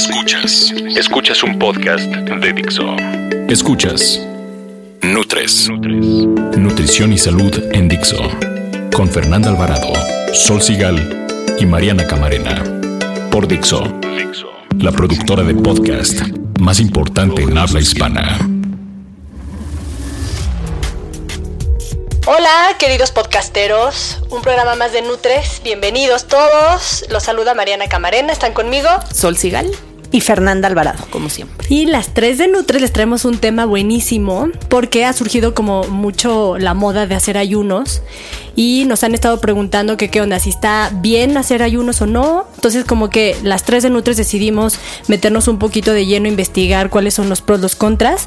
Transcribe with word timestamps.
Escuchas. 0.00 0.72
Escuchas 0.96 1.42
un 1.42 1.58
podcast 1.58 2.06
de 2.06 2.52
Dixo. 2.54 2.96
Escuchas. 3.50 4.18
Nutres. 5.02 5.68
Nutrición 5.68 7.12
y 7.12 7.18
salud 7.18 7.52
en 7.72 7.86
Dixo. 7.86 8.16
Con 8.94 9.10
Fernanda 9.10 9.50
Alvarado, 9.50 9.92
Sol 10.32 10.62
Sigal 10.62 11.26
y 11.58 11.66
Mariana 11.66 12.06
Camarena. 12.06 12.64
Por 13.30 13.46
Dixo. 13.46 13.84
La 14.78 14.90
productora 14.90 15.42
de 15.42 15.54
podcast 15.54 16.22
más 16.58 16.80
importante 16.80 17.42
en 17.42 17.58
habla 17.58 17.80
hispana. 17.80 18.38
Hola, 22.26 22.74
queridos 22.78 23.10
podcasteros, 23.10 24.22
un 24.30 24.40
programa 24.40 24.76
más 24.76 24.92
de 24.92 25.02
Nutres. 25.02 25.60
Bienvenidos 25.62 26.26
todos. 26.26 27.04
Los 27.10 27.22
saluda 27.24 27.52
Mariana 27.52 27.86
Camarena. 27.88 28.32
¿Están 28.32 28.54
conmigo? 28.54 28.88
Sol 29.12 29.36
Sigal 29.36 29.70
y 30.12 30.20
Fernanda 30.20 30.68
Alvarado, 30.68 31.04
como 31.10 31.28
siempre. 31.28 31.66
Y 31.70 31.86
las 31.86 32.14
tres 32.14 32.38
de 32.38 32.48
Nutres 32.48 32.82
les 32.82 32.92
traemos 32.92 33.24
un 33.24 33.38
tema 33.38 33.64
buenísimo 33.64 34.48
porque 34.68 35.04
ha 35.04 35.12
surgido 35.12 35.54
como 35.54 35.84
mucho 35.84 36.58
la 36.58 36.74
moda 36.74 37.06
de 37.06 37.14
hacer 37.14 37.38
ayunos 37.38 38.02
y 38.56 38.84
nos 38.86 39.04
han 39.04 39.14
estado 39.14 39.40
preguntando 39.40 39.96
que 39.96 40.10
qué 40.10 40.20
onda, 40.20 40.38
si 40.40 40.50
está 40.50 40.90
bien 40.94 41.36
hacer 41.36 41.62
ayunos 41.62 42.02
o 42.02 42.06
no. 42.06 42.46
Entonces 42.56 42.84
como 42.84 43.08
que 43.08 43.36
las 43.42 43.64
tres 43.64 43.82
de 43.82 43.90
Nutres 43.90 44.16
decidimos 44.16 44.78
meternos 45.06 45.48
un 45.48 45.58
poquito 45.58 45.92
de 45.92 46.06
lleno 46.06 46.28
investigar 46.28 46.90
cuáles 46.90 47.14
son 47.14 47.28
los 47.28 47.40
pros, 47.40 47.60
los 47.60 47.76
contras 47.76 48.26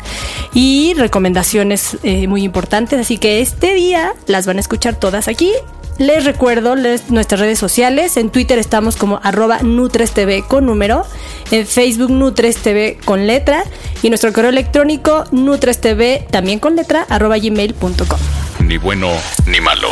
y 0.53 0.93
recomendaciones 0.95 1.97
eh, 2.03 2.27
muy 2.27 2.43
importantes. 2.43 2.99
Así 2.99 3.17
que 3.17 3.41
este 3.41 3.73
día 3.73 4.13
las 4.27 4.45
van 4.45 4.57
a 4.57 4.61
escuchar 4.61 4.95
todas 4.95 5.27
aquí 5.27 5.51
les 5.99 6.25
recuerdo 6.25 6.75
nuestras 6.75 7.39
redes 7.39 7.59
sociales. 7.59 8.17
En 8.17 8.29
Twitter 8.29 8.57
estamos 8.57 8.95
como 8.95 9.19
arroba 9.23 9.59
NutresTV 9.59 10.47
con 10.47 10.65
número. 10.65 11.05
En 11.51 11.67
Facebook 11.73 12.11
NutresTV 12.11 13.03
con 13.03 13.27
letra. 13.27 13.63
Y 14.01 14.09
nuestro 14.09 14.31
correo 14.33 14.49
electrónico 14.49 15.25
NutresTV 15.31 16.27
también 16.29 16.59
con 16.59 16.75
letra 16.75 17.05
arroba 17.09 17.37
gmail.com. 17.37 18.19
Ni 18.59 18.77
bueno 18.77 19.09
ni 19.45 19.59
malo. 19.59 19.89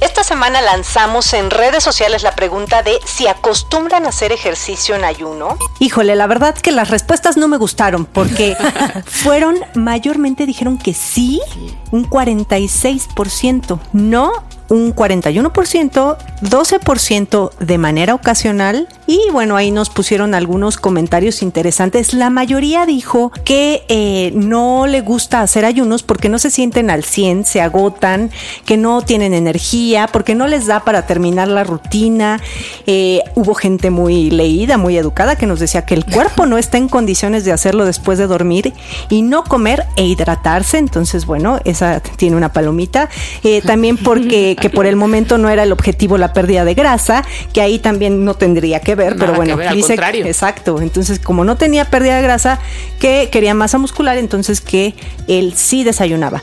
Esta 0.00 0.24
semana 0.24 0.62
lanzamos 0.62 1.34
en 1.34 1.50
redes 1.50 1.84
sociales 1.84 2.22
la 2.22 2.34
pregunta 2.34 2.82
de 2.82 2.98
si 3.04 3.26
acostumbran 3.26 4.06
a 4.06 4.08
hacer 4.08 4.32
ejercicio 4.32 4.94
en 4.94 5.04
ayuno. 5.04 5.58
Híjole, 5.78 6.16
la 6.16 6.26
verdad 6.26 6.54
que 6.54 6.72
las 6.72 6.88
respuestas 6.88 7.36
no 7.36 7.48
me 7.48 7.58
gustaron 7.58 8.06
porque 8.06 8.56
fueron 9.06 9.56
mayormente 9.74 10.46
dijeron 10.46 10.78
que 10.78 10.94
sí, 10.94 11.42
un 11.90 12.08
46%, 12.08 13.78
no 13.92 14.32
un 14.70 14.94
41%, 14.94 16.16
12% 16.42 17.50
de 17.58 17.78
manera 17.78 18.14
ocasional 18.14 18.88
y 19.06 19.20
bueno, 19.32 19.56
ahí 19.56 19.72
nos 19.72 19.90
pusieron 19.90 20.34
algunos 20.34 20.76
comentarios 20.76 21.42
interesantes. 21.42 22.14
La 22.14 22.30
mayoría 22.30 22.86
dijo 22.86 23.32
que 23.44 23.82
eh, 23.88 24.30
no 24.36 24.86
le 24.86 25.00
gusta 25.00 25.42
hacer 25.42 25.64
ayunos 25.64 26.04
porque 26.04 26.28
no 26.28 26.38
se 26.38 26.48
sienten 26.48 26.90
al 26.90 27.02
100, 27.02 27.44
se 27.44 27.60
agotan, 27.60 28.30
que 28.64 28.76
no 28.76 29.02
tienen 29.02 29.34
energía, 29.34 30.06
porque 30.06 30.36
no 30.36 30.46
les 30.46 30.66
da 30.66 30.84
para 30.84 31.06
terminar 31.06 31.48
la 31.48 31.64
rutina. 31.64 32.40
Eh, 32.86 33.20
hubo 33.34 33.54
gente 33.54 33.90
muy 33.90 34.30
leída, 34.30 34.78
muy 34.78 34.96
educada 34.96 35.34
que 35.34 35.46
nos 35.46 35.58
decía 35.58 35.84
que 35.84 35.94
el 35.94 36.04
cuerpo 36.04 36.46
no 36.46 36.56
está 36.56 36.78
en 36.78 36.88
condiciones 36.88 37.44
de 37.44 37.50
hacerlo 37.50 37.84
después 37.86 38.16
de 38.16 38.28
dormir 38.28 38.72
y 39.08 39.22
no 39.22 39.42
comer 39.42 39.86
e 39.96 40.06
hidratarse. 40.06 40.78
Entonces, 40.78 41.26
bueno, 41.26 41.58
esa 41.64 41.98
tiene 41.98 42.36
una 42.36 42.52
palomita. 42.52 43.08
Eh, 43.42 43.60
también 43.62 43.96
porque 43.96 44.56
que 44.60 44.70
por 44.70 44.86
el 44.86 44.96
momento 44.96 45.38
no 45.38 45.48
era 45.48 45.62
el 45.62 45.72
objetivo 45.72 46.18
la 46.18 46.32
pérdida 46.32 46.64
de 46.64 46.74
grasa, 46.74 47.24
que 47.52 47.60
ahí 47.60 47.78
también 47.78 48.24
no 48.24 48.34
tendría 48.34 48.80
que 48.80 48.94
ver, 48.94 49.16
pero 49.18 49.34
bueno, 49.34 49.56
dice 49.72 49.94
exacto. 50.24 50.80
Entonces, 50.80 51.18
como 51.18 51.44
no 51.44 51.56
tenía 51.56 51.84
pérdida 51.86 52.16
de 52.16 52.22
grasa, 52.22 52.60
que 52.98 53.28
quería 53.30 53.54
masa 53.54 53.78
muscular, 53.78 54.18
entonces 54.18 54.60
que 54.60 54.94
él 55.28 55.54
sí 55.56 55.84
desayunaba. 55.84 56.42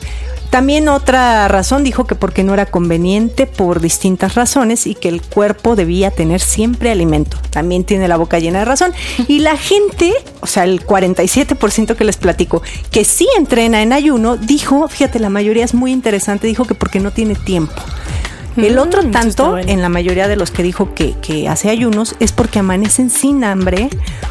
También 0.50 0.88
otra 0.88 1.46
razón 1.48 1.84
dijo 1.84 2.06
que 2.06 2.14
porque 2.14 2.42
no 2.42 2.54
era 2.54 2.66
conveniente 2.66 3.46
por 3.46 3.80
distintas 3.80 4.34
razones 4.34 4.86
y 4.86 4.94
que 4.94 5.08
el 5.08 5.20
cuerpo 5.20 5.76
debía 5.76 6.10
tener 6.10 6.40
siempre 6.40 6.90
alimento. 6.90 7.36
También 7.50 7.84
tiene 7.84 8.08
la 8.08 8.16
boca 8.16 8.38
llena 8.38 8.60
de 8.60 8.64
razón. 8.64 8.92
Y 9.26 9.40
la 9.40 9.56
gente, 9.56 10.14
o 10.40 10.46
sea, 10.46 10.64
el 10.64 10.84
47% 10.84 11.96
que 11.96 12.04
les 12.04 12.16
platico, 12.16 12.62
que 12.90 13.04
sí 13.04 13.28
entrena 13.36 13.82
en 13.82 13.92
ayuno, 13.92 14.36
dijo, 14.36 14.88
fíjate, 14.88 15.18
la 15.18 15.30
mayoría 15.30 15.64
es 15.64 15.74
muy 15.74 15.92
interesante, 15.92 16.46
dijo 16.46 16.64
que 16.64 16.74
porque 16.74 17.00
no 17.00 17.10
tiene 17.10 17.34
tiempo. 17.34 17.82
El 18.58 18.76
mm, 18.76 18.78
otro 18.78 19.10
tanto, 19.10 19.56
en 19.58 19.82
la 19.82 19.88
mayoría 19.88 20.28
de 20.28 20.36
los 20.36 20.50
que 20.50 20.62
dijo 20.62 20.94
que, 20.94 21.14
que, 21.20 21.48
hace 21.48 21.70
ayunos, 21.70 22.16
es 22.20 22.32
porque 22.32 22.58
amanecen 22.58 23.10
sin 23.10 23.44
hambre. 23.44 23.88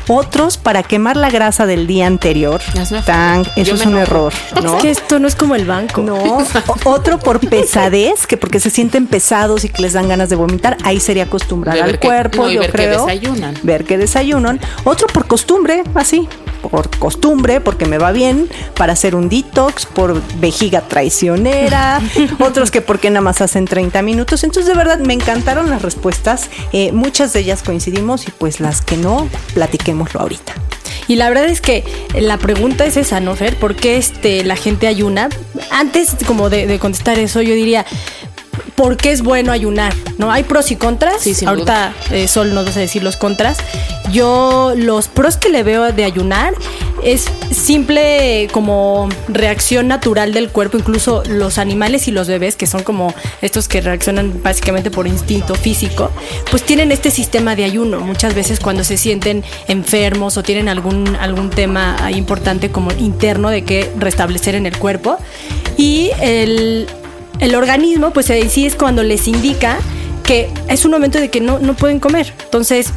Otros 0.07 0.57
para 0.57 0.83
quemar 0.83 1.17
la 1.17 1.29
grasa 1.29 1.65
del 1.65 1.87
día 1.87 2.07
anterior. 2.07 2.61
Tan, 3.05 3.45
eso 3.55 3.75
es 3.75 3.85
un 3.85 3.97
error. 3.97 4.33
¿no? 4.63 4.75
Es 4.75 4.81
que 4.81 4.89
esto 4.89 5.19
no 5.19 5.27
es 5.27 5.35
como 5.35 5.55
el 5.55 5.65
banco. 5.65 6.01
No. 6.01 6.39
otro 6.83 7.19
por 7.19 7.39
pesadez, 7.39 8.27
que 8.27 8.37
porque 8.37 8.59
se 8.59 8.69
sienten 8.69 9.07
pesados 9.07 9.63
y 9.63 9.69
que 9.69 9.81
les 9.81 9.93
dan 9.93 10.07
ganas 10.07 10.29
de 10.29 10.35
vomitar. 10.35 10.77
Ahí 10.83 10.99
sería 10.99 11.23
acostumbrar 11.23 11.79
al 11.79 11.99
cuerpo, 11.99 12.49
yo 12.49 12.61
ver 12.61 12.71
creo. 12.71 13.05
Que 13.05 13.13
desayunan. 13.13 13.55
Ver 13.63 13.85
que 13.85 13.97
desayunan. 13.97 14.59
Otro 14.83 15.07
por 15.07 15.27
costumbre, 15.27 15.83
así 15.95 16.27
por 16.69 16.89
costumbre, 16.97 17.61
porque 17.61 17.85
me 17.85 17.97
va 17.97 18.11
bien, 18.11 18.49
para 18.75 18.93
hacer 18.93 19.15
un 19.15 19.29
detox, 19.29 19.85
por 19.85 20.21
vejiga 20.39 20.81
traicionera, 20.81 22.01
otros 22.39 22.71
que 22.71 22.81
porque 22.81 23.09
nada 23.09 23.21
más 23.21 23.41
hacen 23.41 23.65
30 23.65 24.01
minutos. 24.01 24.43
Entonces, 24.43 24.67
de 24.71 24.77
verdad, 24.77 24.99
me 24.99 25.13
encantaron 25.13 25.69
las 25.69 25.81
respuestas. 25.81 26.49
Eh, 26.73 26.91
muchas 26.91 27.33
de 27.33 27.41
ellas 27.41 27.63
coincidimos 27.63 28.27
y 28.27 28.31
pues 28.31 28.59
las 28.59 28.81
que 28.81 28.97
no, 28.97 29.29
platiquémoslo 29.53 30.21
ahorita. 30.21 30.53
Y 31.07 31.15
la 31.15 31.29
verdad 31.29 31.45
es 31.45 31.61
que 31.61 31.83
la 32.15 32.37
pregunta 32.37 32.85
es 32.85 32.97
esa, 32.97 33.19
¿no, 33.19 33.35
Fer? 33.35 33.55
¿Por 33.55 33.75
qué 33.75 33.97
este, 33.97 34.43
la 34.43 34.55
gente 34.55 34.87
ayuna? 34.87 35.29
Antes 35.71 36.15
como 36.25 36.49
de, 36.49 36.67
de 36.67 36.79
contestar 36.79 37.17
eso, 37.17 37.41
yo 37.41 37.53
diría, 37.55 37.85
por 38.77 38.95
qué 38.95 39.11
es 39.11 39.23
bueno 39.23 39.51
ayunar, 39.51 39.91
¿no? 40.19 40.31
Hay 40.31 40.43
pros 40.43 40.69
y 40.69 40.75
contras. 40.75 41.23
Sí, 41.23 41.33
Ahorita 41.47 41.95
eh, 42.11 42.27
Sol 42.27 42.53
nos 42.53 42.67
vas 42.67 42.77
a 42.77 42.79
decir 42.79 43.01
los 43.01 43.17
contras. 43.17 43.57
Yo 44.11 44.73
los 44.77 45.07
pros 45.07 45.35
que 45.35 45.49
le 45.49 45.63
veo 45.63 45.91
de 45.91 46.03
ayunar 46.05 46.53
es 47.03 47.25
simple 47.49 48.47
como 48.51 49.09
reacción 49.29 49.87
natural 49.87 50.31
del 50.31 50.49
cuerpo, 50.49 50.77
incluso 50.77 51.23
los 51.27 51.57
animales 51.57 52.07
y 52.07 52.11
los 52.11 52.27
bebés, 52.27 52.55
que 52.55 52.67
son 52.67 52.83
como 52.83 53.15
estos 53.41 53.67
que 53.67 53.81
reaccionan 53.81 54.43
básicamente 54.43 54.91
por 54.91 55.07
instinto 55.07 55.55
físico, 55.55 56.11
pues 56.51 56.61
tienen 56.61 56.91
este 56.91 57.09
sistema 57.09 57.55
de 57.55 57.63
ayuno. 57.63 58.01
Muchas 58.01 58.35
veces 58.35 58.59
cuando 58.59 58.83
se 58.83 58.97
sienten 58.97 59.43
enfermos 59.67 60.37
o 60.37 60.43
tienen 60.43 60.69
algún, 60.69 61.15
algún 61.15 61.49
tema 61.49 61.97
importante 62.11 62.69
como 62.69 62.91
interno 62.91 63.49
de 63.49 63.63
que 63.63 63.91
restablecer 63.97 64.53
en 64.53 64.67
el 64.67 64.77
cuerpo. 64.77 65.17
Y 65.77 66.11
el, 66.21 66.87
el 67.39 67.55
organismo, 67.55 68.11
pues 68.11 68.31
sí 68.49 68.65
es 68.65 68.75
cuando 68.75 69.03
les 69.03 69.27
indica 69.27 69.77
que 70.27 70.49
es 70.67 70.83
un 70.83 70.91
momento 70.91 71.19
de 71.19 71.29
que 71.29 71.39
no, 71.39 71.59
no 71.59 71.73
pueden 71.73 72.01
comer. 72.01 72.33
Entonces, 72.43 72.91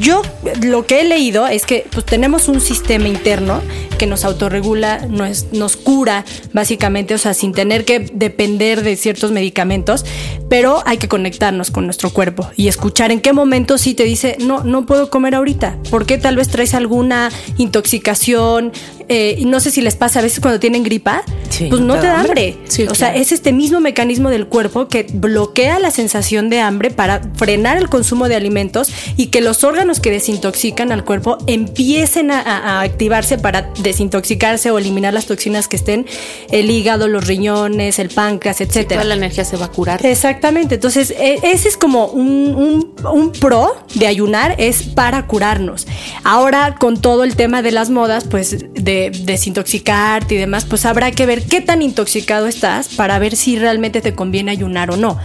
yo 0.00 0.22
lo 0.62 0.86
que 0.86 1.00
he 1.00 1.04
leído 1.04 1.46
es 1.46 1.64
que 1.64 1.86
pues, 1.92 2.04
tenemos 2.04 2.48
un 2.48 2.60
sistema 2.60 3.06
interno 3.06 3.62
que 3.96 4.06
nos 4.06 4.24
autorregula, 4.24 5.06
nos, 5.06 5.52
nos 5.52 5.76
cura, 5.76 6.24
básicamente, 6.52 7.14
o 7.14 7.18
sea, 7.18 7.32
sin 7.32 7.52
tener 7.52 7.84
que 7.84 8.00
depender 8.12 8.82
de 8.82 8.96
ciertos 8.96 9.30
medicamentos, 9.30 10.04
pero 10.48 10.82
hay 10.84 10.98
que 10.98 11.06
conectarnos 11.06 11.70
con 11.70 11.84
nuestro 11.84 12.10
cuerpo 12.10 12.50
y 12.56 12.66
escuchar 12.66 13.12
en 13.12 13.20
qué 13.20 13.32
momento 13.32 13.78
sí 13.78 13.94
te 13.94 14.02
dice, 14.04 14.36
no, 14.40 14.64
no 14.64 14.84
puedo 14.84 15.10
comer 15.10 15.36
ahorita, 15.36 15.78
porque 15.90 16.18
tal 16.18 16.36
vez 16.36 16.48
traes 16.48 16.74
alguna 16.74 17.30
intoxicación, 17.56 18.72
eh, 19.08 19.42
no 19.46 19.60
sé 19.60 19.70
si 19.70 19.80
les 19.80 19.96
pasa 19.96 20.18
a 20.18 20.22
veces 20.22 20.40
cuando 20.40 20.60
tienen 20.60 20.82
gripa, 20.82 21.22
pues 21.68 21.80
no 21.80 21.98
te 21.98 22.06
da 22.06 22.20
hambre. 22.20 22.56
o 22.90 22.94
sea, 22.94 23.14
es 23.14 23.32
este 23.32 23.52
mismo 23.52 23.80
mecanismo 23.80 24.28
del 24.28 24.46
cuerpo 24.46 24.88
que 24.88 25.06
bloquea 25.10 25.78
la 25.78 25.90
sensación 25.90 26.50
de 26.50 26.60
hambre 26.60 26.90
para 26.90 27.22
frenar 27.34 27.78
el 27.78 27.88
consumo 27.88 28.28
de 28.28 28.36
alimentos 28.36 28.92
y 29.16 29.26
que 29.26 29.40
los 29.40 29.64
órganos 29.64 30.00
que 30.00 30.10
desintoxican 30.10 30.92
al 30.92 31.04
cuerpo 31.04 31.38
empiecen 31.46 32.30
a, 32.30 32.80
activarse 32.82 33.38
para 33.38 33.70
desintoxicarse 33.82 34.70
o 34.70 34.78
eliminar 34.78 35.14
las 35.14 35.26
toxinas 35.26 35.68
que 35.68 35.76
estén 35.76 36.06
el 36.50 36.70
hígado, 36.70 37.08
los 37.08 37.26
riñones, 37.26 37.98
el 37.98 38.10
páncreas, 38.10 38.60
etcétera. 38.60 39.00
toda 39.00 39.04
la 39.04 39.14
energía 39.14 39.44
se 39.44 39.56
va 39.56 39.66
a 39.66 39.72
curar. 39.72 40.04
Exactamente. 40.04 40.74
Entonces, 40.76 41.10
e, 41.10 41.38
ese 41.42 41.68
es 41.68 41.76
como 41.76 42.06
un, 42.06 42.94
un 43.10 43.32
pro 43.32 43.74
de 43.94 44.06
ayunar, 44.06 44.54
es 44.58 44.82
para 44.82 45.26
curarnos. 45.26 45.86
Ahora, 46.24 46.76
con 46.78 47.00
todo 47.00 47.24
el 47.24 47.36
tema 47.36 47.62
de 47.62 47.70
las 47.72 47.90
modas, 47.90 48.24
pues 48.24 48.66
de 48.74 48.97
desintoxicarte 49.10 50.34
y 50.34 50.38
demás, 50.38 50.64
pues 50.64 50.84
habrá 50.84 51.10
que 51.10 51.26
ver 51.26 51.42
qué 51.44 51.60
tan 51.60 51.82
intoxicado 51.82 52.46
estás 52.46 52.88
para 52.88 53.18
ver 53.18 53.36
si 53.36 53.58
realmente 53.58 54.00
te 54.00 54.14
conviene 54.14 54.50
ayunar 54.50 54.90
o 54.90 54.96
no. 54.96 55.18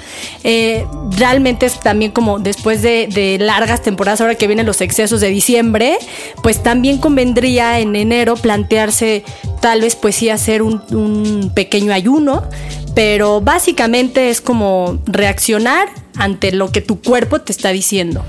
Eh, 0.43 0.85
realmente 1.17 1.65
es 1.65 1.79
también 1.79 2.11
como 2.11 2.39
después 2.39 2.81
de, 2.81 3.37
largas 3.39 3.81
temporadas, 3.81 4.21
ahora 4.21 4.35
que 4.35 4.47
vienen 4.47 4.65
los 4.65 4.81
excesos 4.81 5.21
de 5.21 5.29
diciembre, 5.29 5.97
pues 6.41 6.61
también 6.61 6.97
convendría 6.97 7.79
en 7.79 7.95
enero 7.95 8.35
plantearse 8.35 9.23
tal 9.61 9.81
vez 9.81 9.95
pues 9.95 10.15
sí 10.15 10.29
hacer 10.29 10.61
un 10.61 11.51
pequeño 11.55 11.93
ayuno, 11.93 12.43
pero 12.95 13.41
básicamente 13.41 14.29
es 14.29 14.41
como 14.41 14.99
reaccionar 15.05 15.89
ante 16.15 16.51
lo 16.51 16.71
que 16.71 16.81
tu 16.81 17.01
cuerpo 17.01 17.41
te 17.41 17.51
está 17.51 17.69
diciendo. 17.69 18.23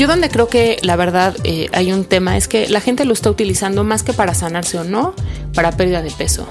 Yo 0.00 0.06
donde 0.06 0.30
creo 0.30 0.48
que 0.48 0.78
la 0.80 0.96
verdad 0.96 1.36
eh, 1.44 1.68
hay 1.74 1.92
un 1.92 2.06
tema 2.06 2.38
es 2.38 2.48
que 2.48 2.70
la 2.70 2.80
gente 2.80 3.04
lo 3.04 3.12
está 3.12 3.28
utilizando 3.28 3.84
más 3.84 4.02
que 4.02 4.14
para 4.14 4.32
sanarse 4.32 4.78
o 4.78 4.84
no, 4.84 5.14
para 5.52 5.72
pérdida 5.72 6.00
de 6.00 6.10
peso. 6.10 6.46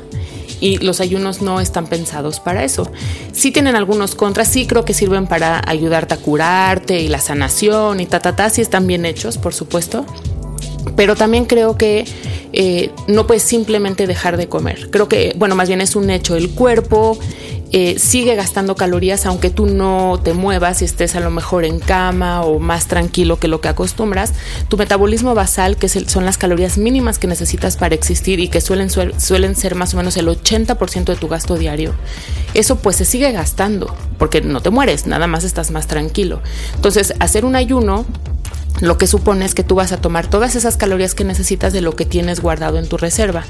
Y 0.62 0.78
los 0.78 1.01
ayunos 1.01 1.42
no 1.42 1.60
están 1.60 1.88
pensados 1.88 2.40
para 2.40 2.63
eso. 2.63 2.92
Sí 3.31 3.50
tienen 3.50 3.75
algunos 3.75 4.13
contras, 4.13 4.50
sí 4.50 4.68
creo 4.68 4.86
que 4.86 4.94
sirven 4.94 5.25
para 5.25 5.63
ayudarte 5.66 6.13
a 6.13 6.18
curarte 6.18 7.01
y 7.01 7.07
la 7.07 7.19
sanación 7.19 8.00
y 8.00 8.06
ta, 8.06 8.19
ta, 8.19 8.36
ta, 8.36 8.51
sí 8.51 8.62
están 8.62 8.86
bien 8.86 9.04
hechos, 9.04 9.40
por 9.40 9.56
supuesto. 9.56 10.06
Pero 10.96 11.16
también 11.16 11.46
creo 11.46 11.75
que 11.75 12.06
eh, 12.54 12.92
no 13.07 13.25
puedes 13.25 13.42
simplemente 13.42 14.06
dejar 14.06 14.38
de 14.38 14.48
comer. 14.48 14.92
Creo 14.92 15.10
que, 15.10 15.34
bueno, 15.38 15.56
más 15.56 15.69
bien 15.69 15.81
es 15.81 15.96
un 15.96 16.12
hecho. 16.12 16.36
El 16.36 16.51
cuerpo 16.51 17.18
eh, 17.71 18.00
sigue 18.00 18.36
gastando 18.36 18.75
calorías 18.75 19.25
aunque 19.25 19.50
tú 19.50 19.68
no 19.68 20.19
te 20.24 20.33
muevas 20.33 20.81
y 20.81 20.86
estés 20.86 21.16
a 21.16 21.19
lo 21.19 21.30
mejor 21.30 21.66
en 21.66 21.80
cama 21.80 22.42
o 22.42 22.60
más 22.60 22.88
tranquilo 22.88 23.38
que 23.39 23.48
lo 23.48 23.62
que 23.62 23.68
acostumbras. 23.68 24.33
Tu 24.69 24.77
metabolismo 24.77 25.36
basal, 25.36 25.77
que 25.77 25.89
son 25.89 26.25
las 26.25 26.38
calorías 26.38 26.77
mínimas 26.77 27.19
que 27.19 27.27
necesitas 27.27 27.77
para 27.77 27.95
existir 27.95 28.39
y 28.39 28.48
que 28.48 28.62
suelen, 28.62 28.89
suelen 28.89 29.56
ser 29.56 29.75
más 29.75 29.94
o 29.94 29.98
menos 29.98 30.18
el 30.18 30.27
80% 30.27 31.06
de 31.06 31.16
tu 31.16 31.27
gasto 31.27 31.57
diario, 31.57 31.94
eso 32.54 32.77
pues 32.77 32.95
se 32.95 33.06
sigue 33.06 33.31
gastando 33.31 33.95
porque 34.18 34.42
no 34.42 34.62
te 34.62 34.69
mueres, 34.69 35.07
nada 35.07 35.27
más 35.27 35.44
estás 35.44 35.72
más 35.72 35.88
tranquilo. 35.88 36.42
Entonces, 36.75 37.13
hacer 37.19 37.45
un 37.45 37.56
ayuno 37.56 38.06
lo 38.81 38.98
que 38.98 39.07
supone 39.07 39.45
es 39.45 39.56
que 39.56 39.63
tú 39.63 39.75
vas 39.75 39.92
a 39.92 39.98
tomar 39.98 40.27
todas 40.27 40.56
esas 40.56 40.77
calorías 40.77 41.13
que 41.13 41.25
necesitas 41.25 41.74
de 41.74 41.81
lo 41.81 41.95
que 41.95 42.06
tienes 42.06 42.39
guardado 42.39 42.77
en 42.77 42.88
tu 42.88 42.95
reserva. 42.95 43.44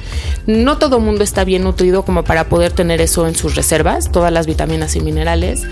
No 0.47 0.79
todo 0.79 0.99
mundo 0.99 1.23
está 1.23 1.43
bien 1.43 1.63
nutrido 1.63 2.03
como 2.03 2.23
para 2.23 2.49
poder 2.49 2.71
tener 2.71 2.99
eso 2.99 3.27
en 3.27 3.35
sus 3.35 3.55
reservas, 3.55 4.11
todas 4.11 4.33
las 4.33 4.47
vitaminas 4.47 4.95
y 4.95 5.01
minerales. 5.01 5.63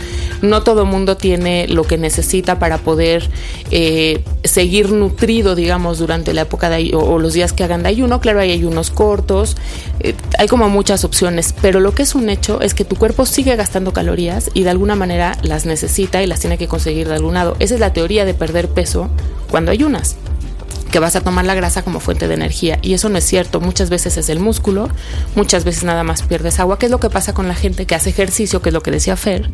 No 0.44 0.62
todo 0.62 0.86
mundo 0.86 1.18
tiene 1.18 1.68
lo 1.68 1.84
que 1.84 1.98
necesita 1.98 2.60
para 2.60 2.78
poder 2.78 3.28
eh, 3.72 4.24
seguir 4.44 4.92
nutrido, 4.92 5.56
digamos, 5.56 5.98
durante 5.98 6.34
la 6.34 6.42
época 6.42 6.70
de 6.70 6.92
o, 6.94 7.18
los 7.18 7.34
días 7.34 7.52
que 7.52 7.64
hagan 7.64 7.82
de 7.82 7.90
ayuno. 7.90 8.22
Claro, 8.22 8.40
hay 8.40 8.52
ayunos 8.52 8.92
cortos, 8.92 9.58
eh, 10.02 10.14
hay 10.38 10.48
como 10.48 10.70
muchas 10.70 11.04
opciones, 11.04 11.56
pero 11.62 11.80
lo 11.80 11.96
que 11.96 12.04
es 12.04 12.14
un 12.14 12.30
hecho 12.30 12.62
es 12.62 12.76
que 12.76 12.86
tu 12.86 12.96
cuerpo 12.96 13.26
sigue 13.26 13.56
gastando 13.56 13.92
calorías 13.92 14.52
y 14.54 14.64
de 14.64 14.70
alguna 14.70 14.96
manera 14.96 15.36
las 15.42 15.66
necesita 15.66 16.22
y 16.22 16.28
las 16.28 16.42
tiene 16.42 16.60
que 16.60 16.68
conseguir 16.68 17.08
de 17.08 17.16
algún 17.16 17.34
lado. 17.34 17.56
Esa 17.58 17.74
es 17.74 17.80
la 17.80 17.94
teoría 17.94 18.24
de 18.26 18.36
perder 18.36 18.68
peso 18.70 19.10
cuando 19.50 19.72
ayunas 19.72 20.18
que 20.92 21.00
vas 21.00 21.16
a 21.16 21.22
tomar 21.22 21.46
la 21.46 21.56
grasa 21.56 21.84
como 21.84 22.00
fuente 22.00 22.28
de 22.28 22.34
energía 22.34 22.80
y 22.82 22.94
eso 22.94 23.10
no 23.10 23.18
es 23.18 23.26
cierto, 23.26 23.60
muchas 23.60 23.90
veces 23.90 24.18
es 24.18 24.30
el 24.30 24.40
músculo, 24.40 24.90
muchas 25.36 25.64
veces 25.64 25.84
nada 25.84 26.04
más 26.04 26.24
pierdes 26.24 26.60
agua, 26.60 26.80
que 26.80 26.86
es 26.86 26.92
lo 26.92 27.00
que 27.00 27.10
pasa 27.10 27.34
con 27.34 27.48
la 27.48 27.56
gente 27.56 27.86
que 27.86 27.96
hace 27.96 28.10
ejercicio, 28.10 28.62
que 28.62 28.70
es 28.70 28.74
lo 28.74 28.82
que 28.82 28.92
decía 28.92 29.18
Fer, 29.18 29.50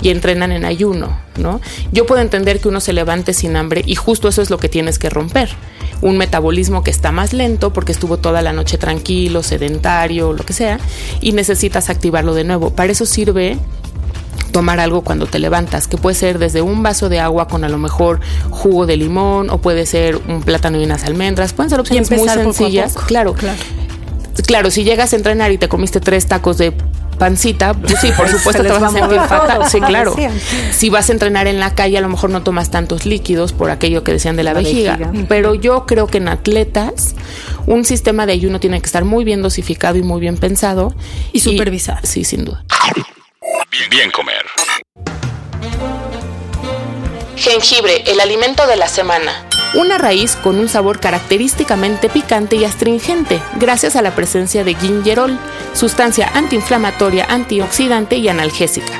y 0.00 0.10
entrenan 0.10 0.52
en 0.52 0.64
ayuno, 0.64 1.18
¿no? 1.36 1.60
Yo 1.92 2.06
puedo 2.06 2.20
entender 2.20 2.60
que 2.60 2.68
uno 2.68 2.80
se 2.80 2.92
levante 2.92 3.32
sin 3.32 3.56
hambre 3.56 3.82
y 3.84 3.94
justo 3.94 4.28
eso 4.28 4.42
es 4.42 4.50
lo 4.50 4.58
que 4.58 4.68
tienes 4.68 4.98
que 4.98 5.10
romper, 5.10 5.50
un 6.02 6.18
metabolismo 6.18 6.84
que 6.84 6.90
está 6.90 7.10
más 7.10 7.32
lento 7.32 7.72
porque 7.72 7.92
estuvo 7.92 8.18
toda 8.18 8.42
la 8.42 8.52
noche 8.52 8.78
tranquilo, 8.78 9.42
sedentario, 9.42 10.32
lo 10.32 10.44
que 10.44 10.52
sea, 10.52 10.78
y 11.20 11.32
necesitas 11.32 11.90
activarlo 11.90 12.34
de 12.34 12.44
nuevo. 12.44 12.70
Para 12.70 12.92
eso 12.92 13.06
sirve 13.06 13.58
tomar 14.56 14.80
algo 14.80 15.02
cuando 15.02 15.26
te 15.26 15.38
levantas, 15.38 15.86
que 15.86 15.98
puede 15.98 16.14
ser 16.14 16.38
desde 16.38 16.62
un 16.62 16.82
vaso 16.82 17.10
de 17.10 17.20
agua 17.20 17.46
con 17.46 17.62
a 17.62 17.68
lo 17.68 17.76
mejor 17.76 18.20
jugo 18.48 18.86
de 18.86 18.96
limón 18.96 19.50
o 19.50 19.58
puede 19.58 19.84
ser 19.84 20.16
un 20.16 20.42
plátano 20.42 20.80
y 20.80 20.84
unas 20.84 21.04
almendras. 21.04 21.52
Pueden 21.52 21.68
ser 21.68 21.78
opciones 21.78 22.10
muy 22.10 22.26
sencillas. 22.26 22.94
Claro, 22.94 23.34
claro. 23.34 23.58
Claro, 24.46 24.70
si 24.70 24.82
llegas 24.82 25.12
a 25.12 25.16
entrenar 25.16 25.52
y 25.52 25.58
te 25.58 25.68
comiste 25.68 26.00
tres 26.00 26.24
tacos 26.24 26.56
de 26.56 26.72
pancita, 27.18 27.74
pues 27.74 28.00
sí, 28.00 28.08
por 28.16 28.28
supuesto 28.30 28.62
te 28.62 28.70
vas 28.70 28.82
a 28.82 28.88
sentir 28.88 29.20
fatal. 29.20 29.68
Sí, 29.68 29.78
claro. 29.78 30.16
Si 30.72 30.88
vas 30.88 31.10
a 31.10 31.12
entrenar 31.12 31.48
en 31.48 31.60
la 31.60 31.74
calle, 31.74 31.98
a 31.98 32.00
lo 32.00 32.08
mejor 32.08 32.30
no 32.30 32.42
tomas 32.42 32.70
tantos 32.70 33.04
líquidos 33.04 33.52
por 33.52 33.70
aquello 33.70 34.04
que 34.04 34.12
decían 34.12 34.36
de 34.36 34.42
la, 34.42 34.54
vejiga. 34.54 34.98
Pero 35.28 35.54
yo 35.54 35.84
creo 35.84 36.06
que 36.06 36.16
en 36.16 36.28
atletas 36.28 37.14
un 37.66 37.84
sistema 37.84 38.24
de 38.24 38.32
ayuno 38.32 38.58
tiene 38.58 38.80
que 38.80 38.86
estar 38.86 39.04
muy 39.04 39.22
bien 39.22 39.42
dosificado 39.42 39.98
y 39.98 40.02
muy 40.02 40.18
bien 40.18 40.38
pensado. 40.38 40.94
Y 41.34 41.40
supervisado. 41.40 41.98
sí, 42.04 42.24
sin 42.24 42.46
duda. 42.46 42.64
Bien 43.90 44.10
comer. 44.10 44.44
Jengibre, 47.36 48.02
el 48.06 48.20
alimento 48.20 48.66
de 48.66 48.76
la 48.76 48.88
semana. 48.88 49.46
Una 49.74 49.98
raíz 49.98 50.36
con 50.36 50.58
un 50.58 50.68
sabor 50.68 50.98
característicamente 50.98 52.08
picante 52.08 52.56
y 52.56 52.64
astringente, 52.64 53.40
gracias 53.56 53.94
a 53.94 54.02
la 54.02 54.14
presencia 54.14 54.64
de 54.64 54.74
gingerol, 54.74 55.38
sustancia 55.74 56.30
antiinflamatoria, 56.34 57.26
antioxidante 57.28 58.16
y 58.16 58.28
analgésica. 58.28 58.94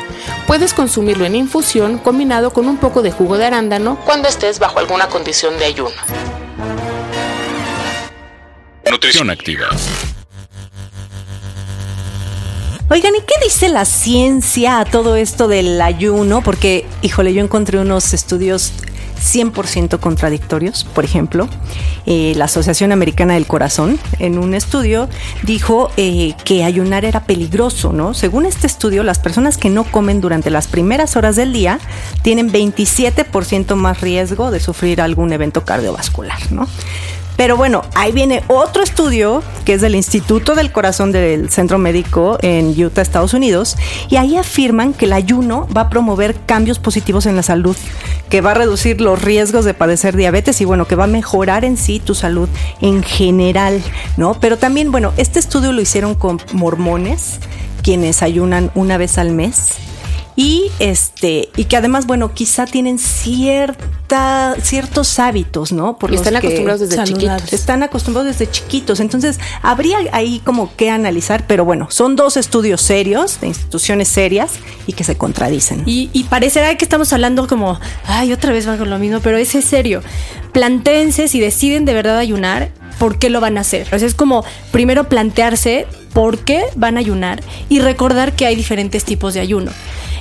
Puedes 0.47 0.75
consumirlo 0.75 1.25
en 1.25 1.37
infusión 1.37 1.99
combinado 1.99 2.53
con 2.53 2.69
un 2.69 2.77
poco 2.77 3.03
de 3.03 3.11
jugo 3.11 3.39
de 3.39 3.47
arándano 3.47 3.99
cuando 4.05 4.29
estés 4.29 4.59
bajo 4.59 4.79
alguna 4.79 5.09
condición 5.09 5.59
de 5.59 5.65
ayuno. 5.65 5.97
Nutrición 8.91 9.31
activa. 9.31 9.69
Oigan, 12.97 13.15
¿y 13.15 13.21
qué 13.21 13.35
dice 13.45 13.69
la 13.69 13.85
ciencia 13.85 14.81
a 14.81 14.87
todo 14.87 15.17
esto 15.17 15.49
del 15.49 15.83
ayuno? 15.83 16.41
Porque, 16.41 16.87
híjole, 17.03 17.35
yo 17.35 17.45
encontré 17.45 17.79
unos 17.79 18.15
estudios 18.15 18.73
100% 19.21 20.01
contradictorios. 20.01 20.85
Por 20.85 21.05
ejemplo, 21.05 21.47
eh, 22.07 22.33
la 22.37 22.47
Asociación 22.47 22.93
Americana 22.93 23.35
del 23.35 23.47
Corazón, 23.47 23.99
en 24.19 24.39
un 24.39 24.55
estudio, 24.55 25.11
dijo 25.43 25.91
eh, 25.99 26.33
que 26.47 26.65
ayunar 26.65 27.05
era 27.05 27.25
peligroso, 27.25 27.93
¿no? 27.93 28.15
Según 28.15 28.47
este 28.47 28.67
estudio, 28.67 29.03
las 29.03 29.19
personas 29.19 29.59
que 29.59 29.69
no 29.69 29.85
comen 29.85 30.23
durante 30.23 30.49
las 30.49 30.67
primeras 30.67 31.17
horas 31.17 31.37
del 31.37 31.53
día 31.53 31.79
tienen 32.23 32.51
27% 32.51 33.75
más 33.75 34.01
riesgo 34.01 34.51
de 34.51 34.59
sufrir 34.59 35.03
algún 35.03 35.35
evento 35.35 35.67
cardiovascular, 35.67 36.51
¿no? 36.51 36.67
Pero 37.37 37.57
bueno, 37.57 37.83
ahí 37.95 38.13
viene 38.13 38.43
otro 38.49 38.83
estudio 38.83 39.43
que 39.65 39.75
es 39.75 39.81
del 39.81 39.95
Instituto 39.95 40.55
del 40.55 40.73
Corazón 40.73 41.13
del 41.13 41.51
Centro 41.51 41.79
Médico 41.79 42.39
en 42.41 42.69
Utah, 42.83 43.03
Estados 43.03 43.35
Unidos, 43.35 43.77
y 44.09 44.17
ahí 44.17 44.37
afirman 44.37 44.95
que 44.95 45.05
el 45.05 45.13
ayuno 45.13 45.69
va 45.77 45.83
a 45.83 45.91
promover 45.91 46.35
cambios 46.47 46.79
positivos 46.79 47.27
en 47.27 47.37
la 47.37 47.43
salud, 47.43 47.77
que 48.31 48.41
va 48.41 48.53
a 48.53 48.55
reducir 48.55 49.01
los 49.01 49.21
riesgos 49.21 49.65
de 49.65 49.75
padecer 49.75 50.17
diabetes 50.17 50.61
y 50.61 50.65
bueno, 50.65 50.87
que 50.87 50.95
va 50.95 51.05
a 51.05 51.09
mejorar 51.09 51.65
en 51.65 51.77
sí 51.77 52.01
tu 52.01 52.15
salud 52.15 52.49
en 52.81 53.03
general, 53.03 53.83
¿no? 54.17 54.35
Pero 54.41 54.57
también, 54.57 54.91
bueno, 54.91 55.13
este 55.17 55.39
estudio 55.39 55.73
lo 55.73 55.81
hicieron 55.81 56.15
con 56.15 56.41
mormones, 56.53 57.41
quienes 57.83 58.23
ayunan 58.23 58.71
una 58.75 58.97
vez 58.99 59.19
al 59.19 59.33
mes 59.33 59.86
y 60.37 60.71
este 60.79 61.49
y 61.57 61.65
que 61.65 61.77
además 61.79 62.07
bueno 62.07 62.35
quizá 62.35 62.67
tienen 62.67 62.99
cierta 62.99 64.55
ciertos 64.63 65.19
hábitos 65.19 65.73
no 65.73 65.99
por 65.99 66.15
están 66.15 66.37
acostumbrados 66.37 66.81
desde 66.81 67.03
chiquitos. 67.05 67.53
Están 67.53 67.83
acostumbrados 67.83 68.39
desde 68.39 68.51
chiquitos. 68.51 69.01
Entonces 69.01 69.41
habría 69.63 69.99
ahí 70.13 70.41
como 70.45 70.75
que 70.77 70.91
analizar 70.91 71.47
pero 71.47 71.65
bueno 71.65 71.89
son 71.91 72.17
dos 72.17 72.37
estudios 72.37 72.83
serios 72.83 73.41
de 73.41 73.49
instituciones 73.49 74.09
serias 74.09 74.53
y 74.87 74.93
que 74.93 75.05
se 75.05 75.17
contradicen. 75.17 75.83
Y, 75.87 76.11
y 76.13 76.25
parecerá 76.25 76.77
que 76.77 76.85
estamos 76.85 77.13
hablando 77.13 77.49
como 77.49 77.81
ay 78.05 78.33
otra 78.33 78.53
vez 78.53 78.69
va 78.69 78.77
con 78.77 78.91
lo 78.91 78.99
mismo 78.99 79.21
pero 79.21 79.39
ese 79.39 79.59
es 79.59 79.65
serio. 79.65 80.03
Plantense 80.53 81.29
si 81.29 81.41
deciden 81.41 81.87
de 81.87 81.95
verdad 81.95 82.19
ayunar 82.19 82.71
por 82.99 83.19
qué 83.19 83.31
lo 83.31 83.41
van 83.41 83.59
a 83.59 83.63
hacer. 83.63 83.83
Entonces 83.83 84.11
es 84.11 84.15
como 84.15 84.45
primero 84.71 85.09
plantearse 85.09 85.87
por 86.13 86.39
qué 86.39 86.65
van 86.77 86.97
a 86.97 87.01
ayunar 87.01 87.43
y 87.69 87.81
recordar 87.81 88.35
que 88.35 88.47
hay 88.47 88.57
diferentes 88.57 89.05
tipos 89.05 89.35
de 89.35 89.41
ayuno. 89.41 89.73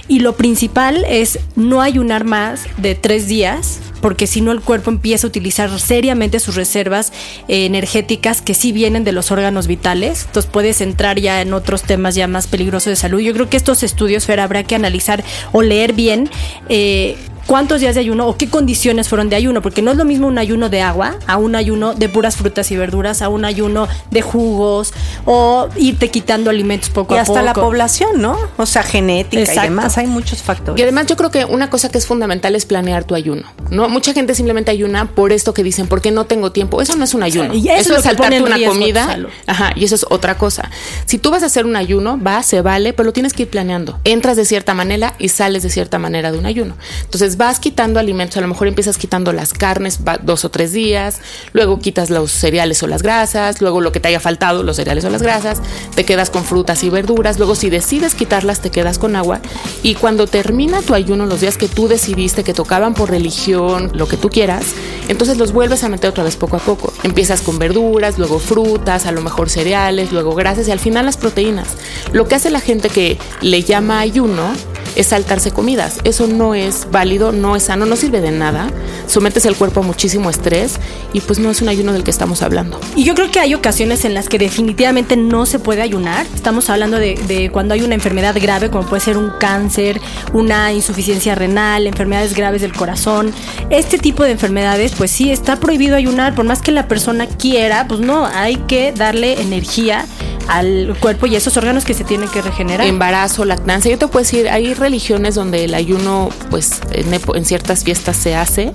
Y 0.07 0.19
lo 0.19 0.35
principal 0.35 1.03
es 1.09 1.39
no 1.55 1.81
ayunar 1.81 2.25
más 2.25 2.65
de 2.77 2.93
tres 2.93 3.27
días, 3.27 3.79
porque 4.01 4.27
si 4.27 4.39
no 4.39 4.51
el 4.51 4.61
cuerpo 4.61 4.91
empieza 4.91 5.25
a 5.25 5.29
utilizar 5.29 5.79
seriamente 5.79 6.39
sus 6.39 6.53
reservas 6.53 7.11
eh, 7.47 7.65
energéticas 7.65 8.43
que 8.43 8.53
sí 8.53 8.71
vienen 8.71 9.03
de 9.03 9.13
los 9.13 9.31
órganos 9.31 9.65
vitales. 9.65 10.25
Entonces 10.27 10.51
puedes 10.51 10.81
entrar 10.81 11.19
ya 11.19 11.41
en 11.41 11.53
otros 11.53 11.81
temas 11.81 12.13
ya 12.13 12.27
más 12.27 12.45
peligrosos 12.45 12.91
de 12.91 12.95
salud. 12.97 13.19
Yo 13.19 13.33
creo 13.33 13.49
que 13.49 13.57
estos 13.57 13.81
estudios, 13.81 14.25
Fer, 14.25 14.39
habrá 14.39 14.63
que 14.63 14.75
analizar 14.75 15.23
o 15.53 15.63
leer 15.63 15.93
bien. 15.93 16.29
Eh, 16.69 17.17
cuántos 17.45 17.81
días 17.81 17.95
de 17.95 18.01
ayuno 18.01 18.27
o 18.27 18.37
qué 18.37 18.49
condiciones 18.49 19.09
fueron 19.09 19.29
de 19.29 19.35
ayuno, 19.35 19.61
porque 19.61 19.81
no 19.81 19.91
es 19.91 19.97
lo 19.97 20.05
mismo 20.05 20.27
un 20.27 20.37
ayuno 20.37 20.69
de 20.69 20.81
agua 20.81 21.15
a 21.27 21.37
un 21.37 21.55
ayuno 21.55 21.93
de 21.93 22.09
puras 22.09 22.35
frutas 22.35 22.71
y 22.71 22.77
verduras, 22.77 23.21
a 23.21 23.29
un 23.29 23.45
ayuno 23.45 23.87
de 24.11 24.21
jugos 24.21 24.93
o 25.25 25.69
irte 25.75 26.09
quitando 26.09 26.49
alimentos 26.49 26.89
poco 26.89 27.15
y 27.15 27.17
a 27.17 27.21
hasta 27.21 27.33
poco. 27.33 27.45
la 27.45 27.53
población, 27.53 28.21
¿no? 28.21 28.37
O 28.57 28.65
sea, 28.65 28.83
genética 28.83 29.41
Exacto. 29.41 29.61
y 29.61 29.69
demás, 29.69 29.97
hay 29.97 30.07
muchos 30.07 30.41
factores. 30.41 30.79
Y 30.79 30.83
además 30.83 31.07
yo 31.07 31.15
creo 31.15 31.31
que 31.31 31.45
una 31.45 31.69
cosa 31.69 31.89
que 31.89 31.97
es 31.97 32.05
fundamental 32.05 32.55
es 32.55 32.65
planear 32.65 33.03
tu 33.03 33.15
ayuno. 33.15 33.43
No, 33.69 33.89
mucha 33.89 34.13
gente 34.13 34.35
simplemente 34.35 34.71
ayuna 34.71 35.05
por 35.05 35.31
esto 35.31 35.53
que 35.53 35.63
dicen, 35.63 35.87
porque 35.87 36.11
no 36.11 36.25
tengo 36.25 36.51
tiempo. 36.51 36.81
Eso 36.81 36.95
no 36.95 37.03
es 37.03 37.13
un 37.13 37.23
ayuno. 37.23 37.53
Y 37.53 37.69
eso 37.69 37.73
es 37.73 37.85
eso 37.85 37.95
es 37.97 38.03
saltarte 38.03 38.41
una 38.41 38.55
riesgo 38.55 38.73
comida. 38.73 39.17
Ajá, 39.47 39.73
y 39.75 39.83
eso 39.83 39.95
es 39.95 40.05
otra 40.09 40.37
cosa. 40.37 40.69
Si 41.05 41.17
tú 41.17 41.31
vas 41.31 41.43
a 41.43 41.47
hacer 41.47 41.65
un 41.65 41.75
ayuno, 41.75 42.19
va, 42.21 42.41
se 42.43 42.61
vale, 42.61 42.93
pero 42.93 43.07
lo 43.07 43.13
tienes 43.13 43.33
que 43.33 43.43
ir 43.43 43.49
planeando. 43.49 43.99
Entras 44.03 44.37
de 44.37 44.45
cierta 44.45 44.73
manera 44.73 45.13
y 45.19 45.29
sales 45.29 45.63
de 45.63 45.69
cierta 45.69 45.99
manera 45.99 46.31
de 46.31 46.37
un 46.37 46.45
ayuno. 46.45 46.75
Entonces 47.03 47.34
vas 47.37 47.59
quitando 47.59 47.99
alimentos, 47.99 48.37
a 48.37 48.41
lo 48.41 48.47
mejor 48.47 48.67
empiezas 48.67 48.97
quitando 48.97 49.33
las 49.33 49.53
carnes 49.53 49.99
dos 50.23 50.45
o 50.45 50.49
tres 50.49 50.71
días, 50.71 51.19
luego 51.53 51.79
quitas 51.79 52.09
los 52.09 52.31
cereales 52.31 52.81
o 52.83 52.87
las 52.87 53.01
grasas, 53.01 53.61
luego 53.61 53.81
lo 53.81 53.91
que 53.91 53.99
te 53.99 54.07
haya 54.07 54.19
faltado, 54.19 54.63
los 54.63 54.75
cereales 54.75 55.05
o 55.05 55.09
las 55.09 55.21
grasas, 55.21 55.61
te 55.95 56.05
quedas 56.05 56.29
con 56.29 56.43
frutas 56.43 56.83
y 56.83 56.89
verduras, 56.89 57.37
luego 57.37 57.55
si 57.55 57.69
decides 57.69 58.15
quitarlas 58.15 58.61
te 58.61 58.69
quedas 58.69 58.99
con 58.99 59.15
agua 59.15 59.39
y 59.83 59.95
cuando 59.95 60.27
termina 60.27 60.81
tu 60.81 60.93
ayuno, 60.93 61.25
los 61.25 61.41
días 61.41 61.57
que 61.57 61.67
tú 61.67 61.87
decidiste 61.87 62.43
que 62.43 62.53
tocaban 62.53 62.93
por 62.93 63.09
religión, 63.09 63.91
lo 63.93 64.07
que 64.07 64.17
tú 64.17 64.29
quieras, 64.29 64.65
entonces 65.07 65.37
los 65.37 65.51
vuelves 65.51 65.83
a 65.83 65.89
meter 65.89 66.09
otra 66.09 66.23
vez 66.23 66.35
poco 66.35 66.57
a 66.57 66.59
poco. 66.59 66.93
Empiezas 67.03 67.41
con 67.41 67.59
verduras, 67.59 68.17
luego 68.17 68.39
frutas, 68.39 69.05
a 69.05 69.11
lo 69.11 69.21
mejor 69.21 69.49
cereales, 69.49 70.11
luego 70.11 70.35
grasas 70.35 70.67
y 70.67 70.71
al 70.71 70.79
final 70.79 71.05
las 71.05 71.17
proteínas. 71.17 71.67
Lo 72.11 72.27
que 72.27 72.35
hace 72.35 72.49
la 72.49 72.59
gente 72.59 72.89
que 72.89 73.17
le 73.41 73.63
llama 73.63 73.99
ayuno 73.99 74.53
es 74.95 75.07
saltarse 75.07 75.51
comidas. 75.51 75.99
Eso 76.03 76.27
no 76.27 76.55
es 76.55 76.87
válido, 76.91 77.31
no 77.31 77.55
es 77.55 77.63
sano, 77.63 77.85
no 77.85 77.95
sirve 77.95 78.21
de 78.21 78.31
nada. 78.31 78.69
Sometes 79.07 79.45
el 79.45 79.55
cuerpo 79.55 79.81
a 79.81 79.83
muchísimo 79.83 80.29
estrés 80.29 80.75
y 81.13 81.21
pues 81.21 81.39
no 81.39 81.49
es 81.51 81.61
un 81.61 81.69
ayuno 81.69 81.93
del 81.93 82.03
que 82.03 82.11
estamos 82.11 82.41
hablando. 82.41 82.79
Y 82.95 83.03
yo 83.03 83.15
creo 83.15 83.31
que 83.31 83.39
hay 83.39 83.53
ocasiones 83.53 84.05
en 84.05 84.13
las 84.13 84.29
que 84.29 84.37
definitivamente 84.37 85.17
no 85.17 85.45
se 85.45 85.59
puede 85.59 85.81
ayunar. 85.81 86.25
Estamos 86.33 86.69
hablando 86.69 86.97
de, 86.97 87.15
de 87.27 87.49
cuando 87.51 87.73
hay 87.73 87.81
una 87.81 87.95
enfermedad 87.95 88.35
grave, 88.41 88.69
como 88.69 88.87
puede 88.87 89.01
ser 89.01 89.17
un 89.17 89.31
cáncer, 89.39 89.99
una 90.33 90.73
insuficiencia 90.73 91.35
renal, 91.35 91.87
enfermedades 91.87 92.33
graves 92.33 92.61
del 92.61 92.73
corazón. 92.73 93.33
Este 93.69 93.97
tipo 93.97 94.23
de 94.23 94.31
enfermedades, 94.31 94.93
pues 94.97 95.11
sí, 95.11 95.31
está 95.31 95.57
prohibido 95.57 95.95
ayunar. 95.95 96.35
Por 96.35 96.45
más 96.45 96.61
que 96.61 96.71
la 96.71 96.87
persona 96.87 97.27
quiera, 97.27 97.87
pues 97.87 97.99
no, 97.99 98.25
hay 98.25 98.55
que 98.67 98.91
darle 98.91 99.41
energía 99.41 100.05
al 100.47 100.95
cuerpo 100.99 101.25
y 101.25 101.35
a 101.35 101.37
esos 101.37 101.57
órganos 101.57 101.85
que 101.85 101.93
se 101.93 102.03
tienen 102.03 102.29
que 102.29 102.41
regenerar. 102.41 102.85
Embarazo, 102.87 103.45
lactancia. 103.45 103.91
Yo 103.91 103.97
te 103.97 104.07
puedo 104.07 104.23
decir, 104.23 104.49
hay 104.49 104.73
religiones 104.73 105.35
donde 105.35 105.63
el 105.63 105.73
ayuno, 105.73 106.29
pues 106.49 106.81
en, 106.91 107.13
en 107.13 107.45
ciertas 107.45 107.83
fiestas 107.83 108.15
se 108.17 108.35
hace, 108.35 108.71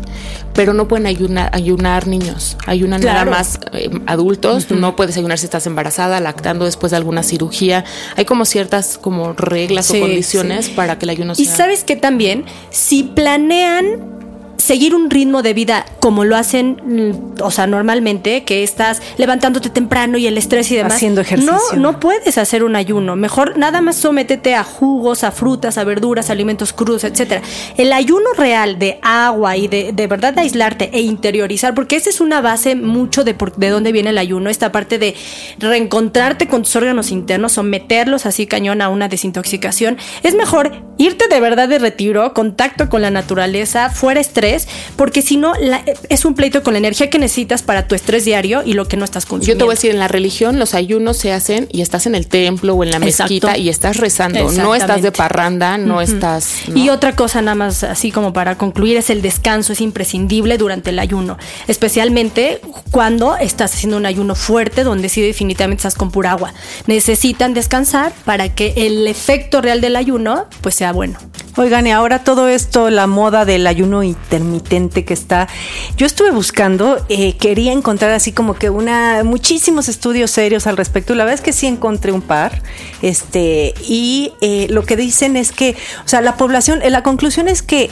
pero 0.54 0.74
no 0.74 0.88
pueden 0.88 1.06
ayunar, 1.06 1.50
ayunar 1.54 2.06
niños. 2.06 2.56
Ayunan 2.66 3.00
nada 3.00 3.24
más 3.24 3.60
eh, 3.72 3.90
adultos. 4.06 4.70
No 4.70 4.96
puedes 4.96 5.16
ayunar 5.16 5.38
si 5.38 5.44
estás 5.46 5.66
embarazada, 5.66 6.20
lactando 6.20 6.64
después 6.64 6.90
de 6.90 6.96
alguna 6.96 7.22
cirugía. 7.22 7.84
Hay 8.16 8.24
como 8.24 8.44
ciertas 8.44 8.98
como 8.98 9.32
reglas 9.32 9.86
Sí, 9.86 9.98
o 9.98 10.00
condiciones 10.00 10.68
para 10.70 10.98
que 10.98 11.06
el 11.06 11.10
ayuno 11.10 11.32
Y 11.36 11.44
sea. 11.46 11.56
sabes 11.56 11.84
que 11.84 11.96
también, 11.96 12.44
si 12.70 13.02
planean 13.04 14.19
seguir 14.60 14.94
un 14.94 15.10
ritmo 15.10 15.42
de 15.42 15.54
vida 15.54 15.84
como 16.00 16.24
lo 16.24 16.36
hacen, 16.36 16.80
mm, 16.84 17.42
o 17.42 17.50
sea, 17.50 17.66
normalmente, 17.66 18.44
que 18.44 18.62
estás 18.62 19.00
levantándote 19.18 19.70
temprano 19.70 20.18
y 20.18 20.26
el 20.26 20.38
estrés 20.38 20.70
y 20.70 20.76
demás. 20.76 20.94
Haciendo 20.94 21.20
ejercicio. 21.20 21.52
No, 21.74 21.76
no 21.80 22.00
puedes 22.00 22.38
hacer 22.38 22.64
un 22.64 22.76
ayuno. 22.76 23.16
Mejor 23.16 23.56
nada 23.58 23.80
más 23.80 23.96
sométete 23.96 24.54
a 24.54 24.64
jugos, 24.64 25.24
a 25.24 25.30
frutas, 25.30 25.78
a 25.78 25.84
verduras, 25.84 26.30
alimentos 26.30 26.72
crudos, 26.72 27.04
etcétera. 27.04 27.42
El 27.76 27.92
ayuno 27.92 28.32
real 28.36 28.78
de 28.78 28.98
agua 29.02 29.56
y 29.56 29.68
de, 29.68 29.92
de 29.92 30.06
verdad 30.06 30.32
de 30.34 30.42
aislarte 30.42 30.90
e 30.92 31.00
interiorizar, 31.00 31.74
porque 31.74 31.96
esa 31.96 32.10
es 32.10 32.20
una 32.20 32.40
base 32.40 32.74
mucho 32.76 33.24
de, 33.24 33.34
por- 33.34 33.56
de 33.56 33.68
dónde 33.70 33.92
viene 33.92 34.10
el 34.10 34.18
ayuno, 34.18 34.50
esta 34.50 34.72
parte 34.72 34.98
de 34.98 35.14
reencontrarte 35.58 36.48
con 36.48 36.62
tus 36.62 36.74
órganos 36.76 37.10
internos, 37.10 37.52
someterlos 37.52 38.26
así 38.26 38.46
cañón 38.46 38.82
a 38.82 38.88
una 38.88 39.08
desintoxicación. 39.08 39.96
Es 40.22 40.34
mejor 40.34 40.72
irte 40.98 41.28
de 41.28 41.40
verdad 41.40 41.68
de 41.68 41.78
retiro, 41.78 42.34
contacto 42.34 42.88
con 42.88 43.02
la 43.02 43.10
naturaleza, 43.10 43.88
fuera 43.90 44.20
estrés, 44.20 44.49
porque 44.96 45.22
si 45.22 45.36
no, 45.36 45.54
la- 45.60 45.82
es 46.08 46.24
un 46.24 46.34
pleito 46.34 46.62
con 46.62 46.74
la 46.74 46.78
energía 46.78 47.10
que 47.10 47.18
necesitas 47.18 47.62
para 47.62 47.86
tu 47.88 47.94
estrés 47.94 48.24
diario 48.24 48.62
y 48.64 48.72
lo 48.74 48.86
que 48.88 48.96
no 48.96 49.04
estás 49.04 49.24
Yo 49.24 49.30
consumiendo. 49.30 49.58
te 49.58 49.64
voy 49.64 49.72
a 49.72 49.76
decir, 49.76 49.90
en 49.90 49.98
la 49.98 50.08
religión 50.08 50.58
los 50.58 50.74
ayunos 50.74 51.16
se 51.16 51.32
hacen 51.32 51.68
y 51.72 51.80
estás 51.82 52.06
en 52.06 52.14
el 52.14 52.26
templo 52.26 52.74
o 52.74 52.84
en 52.84 52.90
la 52.90 52.96
Exacto. 52.98 53.22
mezquita 53.34 53.58
y 53.58 53.68
estás 53.68 53.96
rezando. 53.96 54.50
No 54.52 54.74
estás 54.74 55.02
de 55.02 55.12
parranda, 55.12 55.78
no 55.78 56.00
estás... 56.00 56.62
¿no? 56.68 56.76
Y 56.76 56.88
otra 56.90 57.14
cosa 57.16 57.40
nada 57.42 57.54
más 57.54 57.82
así 57.84 58.10
como 58.10 58.32
para 58.32 58.56
concluir 58.58 58.96
es 58.96 59.10
el 59.10 59.22
descanso, 59.22 59.72
es 59.72 59.80
imprescindible 59.80 60.58
durante 60.58 60.90
el 60.90 60.98
ayuno, 60.98 61.38
especialmente 61.68 62.60
cuando 62.90 63.36
estás 63.36 63.74
haciendo 63.74 63.96
un 63.96 64.06
ayuno 64.06 64.34
fuerte 64.34 64.84
donde 64.84 65.08
sí 65.08 65.20
definitivamente 65.22 65.80
estás 65.80 65.94
con 65.94 66.10
pura 66.10 66.32
agua. 66.32 66.52
Necesitan 66.86 67.54
descansar 67.54 68.12
para 68.24 68.54
que 68.54 68.74
el 68.76 69.06
efecto 69.06 69.60
real 69.60 69.80
del 69.80 69.96
ayuno 69.96 70.46
pues 70.60 70.74
sea 70.74 70.92
bueno. 70.92 71.18
Oigan, 71.56 71.86
y 71.86 71.90
ahora 71.90 72.22
todo 72.22 72.48
esto, 72.48 72.90
la 72.90 73.06
moda 73.06 73.44
del 73.44 73.66
ayuno 73.66 74.02
intermitente 74.02 75.04
que 75.04 75.14
está, 75.14 75.48
yo 75.96 76.06
estuve 76.06 76.30
buscando, 76.30 77.04
eh, 77.08 77.36
quería 77.36 77.72
encontrar 77.72 78.12
así 78.12 78.32
como 78.32 78.54
que 78.54 78.70
una, 78.70 79.24
muchísimos 79.24 79.88
estudios 79.88 80.30
serios 80.30 80.68
al 80.68 80.76
respecto, 80.76 81.14
la 81.14 81.24
verdad 81.24 81.40
es 81.40 81.44
que 81.44 81.52
sí 81.52 81.66
encontré 81.66 82.12
un 82.12 82.22
par, 82.22 82.62
este, 83.02 83.74
y 83.86 84.32
eh, 84.40 84.68
lo 84.70 84.84
que 84.84 84.96
dicen 84.96 85.36
es 85.36 85.50
que, 85.50 85.76
o 86.04 86.08
sea, 86.08 86.20
la 86.20 86.36
población, 86.36 86.82
eh, 86.82 86.90
la 86.90 87.02
conclusión 87.02 87.48
es 87.48 87.62
que 87.62 87.90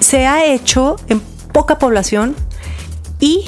se 0.00 0.26
ha 0.26 0.44
hecho 0.44 0.96
en 1.08 1.20
poca 1.52 1.78
población 1.78 2.36
y 3.20 3.44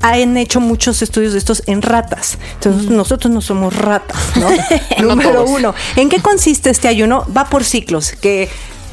han 0.00 0.36
hecho 0.38 0.60
muchos 0.60 1.02
estudios 1.02 1.32
de 1.32 1.38
estos 1.38 1.62
en 1.66 1.82
ratas. 1.82 2.38
Entonces, 2.54 2.90
nosotros 2.90 3.32
no 3.32 3.42
somos 3.42 3.76
ratas, 3.76 4.16
¿no? 4.36 4.48
Número 5.06 5.44
uno. 5.44 5.74
¿En 5.96 6.08
qué 6.08 6.20
consiste 6.20 6.70
este 6.70 6.88
ayuno? 6.88 7.26
Va 7.36 7.50
por 7.50 7.64
ciclos, 7.64 8.12
que 8.12 8.48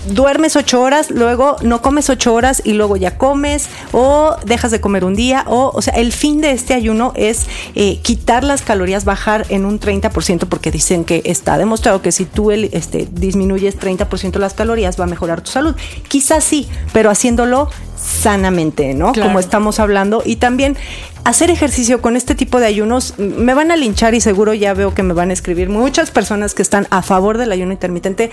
duermes 0.09 0.55
ocho 0.55 0.81
horas, 0.81 1.11
luego 1.11 1.57
no 1.61 1.81
comes 1.81 2.09
ocho 2.09 2.33
horas 2.33 2.61
y 2.65 2.73
luego 2.73 2.97
ya 2.97 3.17
comes, 3.17 3.69
o 3.91 4.35
dejas 4.45 4.71
de 4.71 4.81
comer 4.81 5.03
un 5.05 5.15
día, 5.15 5.43
o, 5.47 5.71
o 5.73 5.81
sea, 5.81 5.93
el 5.95 6.11
fin 6.11 6.41
de 6.41 6.51
este 6.51 6.73
ayuno 6.73 7.13
es 7.15 7.45
eh, 7.75 7.99
quitar 8.01 8.43
las 8.43 8.61
calorías, 8.61 9.05
bajar 9.05 9.45
en 9.49 9.65
un 9.65 9.79
30%, 9.79 10.45
porque 10.47 10.71
dicen 10.71 11.03
que 11.05 11.21
está 11.25 11.57
demostrado 11.57 12.01
que 12.01 12.11
si 12.11 12.25
tú 12.25 12.51
el- 12.51 12.69
este, 12.73 13.07
disminuyes 13.11 13.77
30% 13.77 14.39
las 14.39 14.53
calorías 14.53 14.99
va 14.99 15.03
a 15.05 15.07
mejorar 15.07 15.41
tu 15.41 15.51
salud. 15.51 15.75
Quizás 16.07 16.43
sí, 16.43 16.67
pero 16.93 17.09
haciéndolo 17.09 17.69
sanamente, 17.97 18.93
¿no? 18.93 19.11
Claro. 19.11 19.29
Como 19.29 19.39
estamos 19.39 19.79
hablando. 19.79 20.21
Y 20.25 20.37
también 20.37 20.77
hacer 21.23 21.51
ejercicio 21.51 22.01
con 22.01 22.15
este 22.15 22.35
tipo 22.35 22.59
de 22.61 22.67
ayunos, 22.67 23.15
me 23.17 23.53
van 23.53 23.69
a 23.71 23.75
linchar 23.75 24.15
y 24.15 24.21
seguro 24.21 24.53
ya 24.53 24.73
veo 24.73 24.93
que 24.93 25.03
me 25.03 25.13
van 25.13 25.29
a 25.29 25.33
escribir 25.33 25.67
muchas 25.67 26.09
personas 26.09 26.53
que 26.53 26.61
están 26.61 26.87
a 26.89 27.01
favor 27.01 27.37
del 27.37 27.51
ayuno 27.51 27.73
intermitente. 27.73 28.31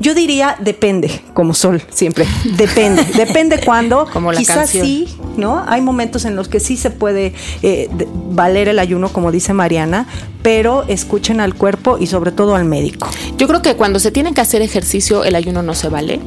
Yo 0.00 0.12
diría 0.14 0.56
depende, 0.58 1.22
como 1.34 1.54
sol, 1.54 1.82
siempre. 1.90 2.26
Depende. 2.56 3.04
depende 3.16 3.60
cuándo. 3.64 4.08
Como 4.12 4.32
la 4.32 4.38
Quizás 4.38 4.56
canción. 4.56 4.86
sí, 4.86 5.16
¿no? 5.36 5.64
Hay 5.66 5.80
momentos 5.80 6.24
en 6.24 6.34
los 6.34 6.48
que 6.48 6.58
sí 6.58 6.76
se 6.76 6.90
puede 6.90 7.32
eh, 7.62 7.88
valer 8.30 8.68
el 8.68 8.78
ayuno, 8.78 9.12
como 9.12 9.30
dice 9.30 9.52
Mariana, 9.52 10.06
pero 10.42 10.84
escuchen 10.88 11.40
al 11.40 11.54
cuerpo 11.54 11.98
y 11.98 12.06
sobre 12.06 12.32
todo 12.32 12.54
al 12.54 12.64
médico. 12.64 13.08
Yo 13.38 13.48
creo 13.48 13.62
que 13.62 13.74
cuando 13.74 13.98
se 13.98 14.10
tiene 14.10 14.34
que 14.34 14.40
hacer 14.40 14.62
ejercicio, 14.62 15.24
el 15.24 15.34
ayuno 15.34 15.62
no 15.62 15.74
se 15.74 15.88
vale, 15.88 16.20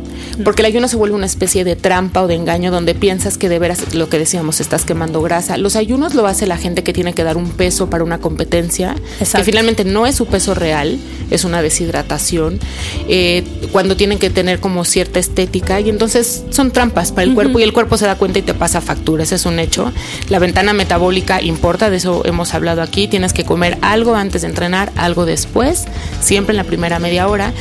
porque 0.43 0.61
el 0.61 0.67
ayuno 0.67 0.87
se 0.87 0.95
vuelve 0.95 1.15
una 1.15 1.25
especie 1.25 1.63
de 1.63 1.75
trampa 1.75 2.21
o 2.21 2.27
de 2.27 2.35
engaño 2.35 2.71
donde 2.71 2.95
piensas 2.95 3.37
que 3.37 3.49
de 3.49 3.59
veras, 3.59 3.93
lo 3.93 4.09
que 4.09 4.17
decíamos, 4.17 4.59
estás 4.59 4.85
quemando 4.85 5.21
grasa. 5.21 5.57
Los 5.57 5.75
ayunos 5.75 6.15
lo 6.15 6.25
hace 6.27 6.47
la 6.47 6.57
gente 6.57 6.83
que 6.83 6.93
tiene 6.93 7.13
que 7.13 7.23
dar 7.23 7.37
un 7.37 7.49
peso 7.49 7.89
para 7.89 8.03
una 8.03 8.19
competencia, 8.19 8.95
Exacto. 9.19 9.39
que 9.39 9.43
finalmente 9.43 9.83
no 9.85 10.05
es 10.05 10.15
su 10.15 10.25
peso 10.25 10.53
real, 10.53 10.97
es 11.29 11.43
una 11.43 11.61
deshidratación, 11.61 12.59
eh, 13.07 13.43
cuando 13.71 13.95
tienen 13.95 14.19
que 14.19 14.29
tener 14.29 14.59
como 14.59 14.85
cierta 14.85 15.19
estética 15.19 15.79
y 15.79 15.89
entonces 15.89 16.43
son 16.49 16.71
trampas 16.71 17.11
para 17.11 17.23
el 17.23 17.33
cuerpo 17.33 17.59
y 17.59 17.63
el 17.63 17.73
cuerpo 17.73 17.97
se 17.97 18.05
da 18.05 18.15
cuenta 18.15 18.39
y 18.39 18.41
te 18.41 18.53
pasa 18.53 18.81
factura, 18.81 19.23
ese 19.23 19.35
es 19.35 19.45
un 19.45 19.59
hecho. 19.59 19.91
La 20.29 20.39
ventana 20.39 20.73
metabólica 20.73 21.41
importa, 21.41 21.89
de 21.89 21.97
eso 21.97 22.23
hemos 22.25 22.53
hablado 22.53 22.81
aquí, 22.81 23.07
tienes 23.07 23.33
que 23.33 23.43
comer 23.43 23.77
algo 23.81 24.04
algo 24.05 24.15
antes 24.15 24.43
de 24.43 24.49
entrenar, 24.49 24.91
algo 24.97 25.25
después, 25.25 25.85
siempre 26.21 26.53
en 26.53 26.57
la 26.57 26.63
primera 26.63 26.99
media 26.99 27.27
hora. 27.27 27.51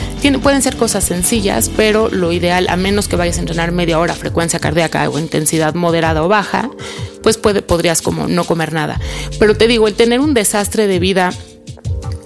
pueden 0.42 0.60
ser 0.60 0.76
cosas 0.76 1.04
sencillas, 1.04 1.70
pero 1.74 2.10
lo 2.10 2.32
ideal, 2.32 2.66
a 2.68 2.76
menos 2.76 3.08
que 3.08 3.16
vayas 3.16 3.38
a 3.38 3.40
entrenar 3.40 3.72
media 3.72 3.98
hora, 3.98 4.14
frecuencia 4.14 4.58
cardíaca 4.58 5.08
o 5.08 5.18
intensidad 5.18 5.72
moderada 5.74 6.22
o 6.22 6.28
baja, 6.28 6.68
pues 7.22 7.38
puede, 7.38 7.62
podrías 7.62 8.02
como 8.02 8.28
no 8.28 8.44
comer 8.44 8.74
nada. 8.74 9.00
Pero 9.38 9.56
te 9.56 9.68
digo, 9.68 9.88
el 9.88 9.94
tener 9.94 10.20
un 10.20 10.34
desastre 10.34 10.86
de 10.86 10.98
vida 10.98 11.30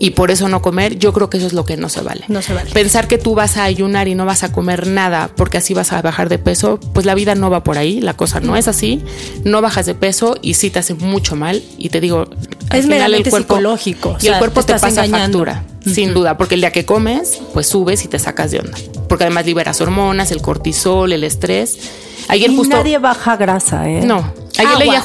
y 0.01 0.11
por 0.11 0.31
eso 0.31 0.49
no 0.49 0.63
comer, 0.63 0.99
yo 0.99 1.13
creo 1.13 1.31
que 1.31 1.39
eso 1.39 1.47
es 1.47 1.53
lo 1.53 1.65
que 1.65 1.77
no 1.77 1.89
se 1.89 2.01
vale. 2.01 2.25
No 2.27 2.43
se 2.43 2.55
vale. 2.55 2.71
Pensar 2.73 3.09
que 3.09 3.19
tú 3.19 3.35
vas 3.35 3.57
a 3.57 3.65
ayunar 3.65 4.09
y 4.09 4.15
no 4.15 4.27
vas 4.27 4.43
a 4.43 4.53
comer 4.53 4.87
nada 4.87 5.31
porque 5.37 5.59
así 5.59 5.75
vas 5.75 5.93
a 5.93 6.03
bajar 6.03 6.29
de 6.29 6.39
peso, 6.39 6.81
pues 6.93 7.07
la 7.07 7.15
vida 7.15 7.35
no 7.37 7.51
va 7.51 7.63
por 7.63 7.79
ahí, 7.79 8.01
la 8.01 8.15
cosa 8.15 8.41
no 8.41 8.57
es 8.57 8.67
así, 8.67 9.01
no 9.45 9.61
bajas 9.61 9.87
de 9.87 9.95
peso 9.95 10.37
y 10.43 10.55
sí 10.55 10.71
te 10.71 10.81
hace 10.81 10.95
mucho 10.95 11.37
mal 11.37 11.63
y 11.77 11.89
te 11.89 12.01
digo, 12.01 12.29
es 12.73 12.87
meramente 12.87 13.31
psicológico. 13.31 14.17
Y 14.21 14.29
el 14.29 14.39
cuerpo 14.39 14.63
te, 14.63 14.75
pasa 14.75 15.05
factura, 15.07 15.65
sin 15.85 16.15
duda, 16.15 16.37
porque 16.37 16.55
el 16.55 16.61
día 16.61 16.73
que 16.73 16.85
comes, 16.85 17.41
pues 17.53 17.67
subes 17.67 18.05
y 18.05 18.09
te 18.09 18.19
sacas 18.19 18.51
de 18.51 18.61
onda, 18.61 18.79
porque 19.09 19.25
además 19.25 19.47
liberas 19.47 19.81
hormonas, 19.81 20.31
el 20.31 20.43
cortisol, 20.43 21.13
el 21.13 21.25
estrés. 21.25 21.79
Ayer 22.29 22.51
y 22.51 22.61
nadie 22.63 22.99
baja 22.99 23.37
grasa, 23.37 23.89
¿eh? 23.89 24.03
No, 24.05 24.33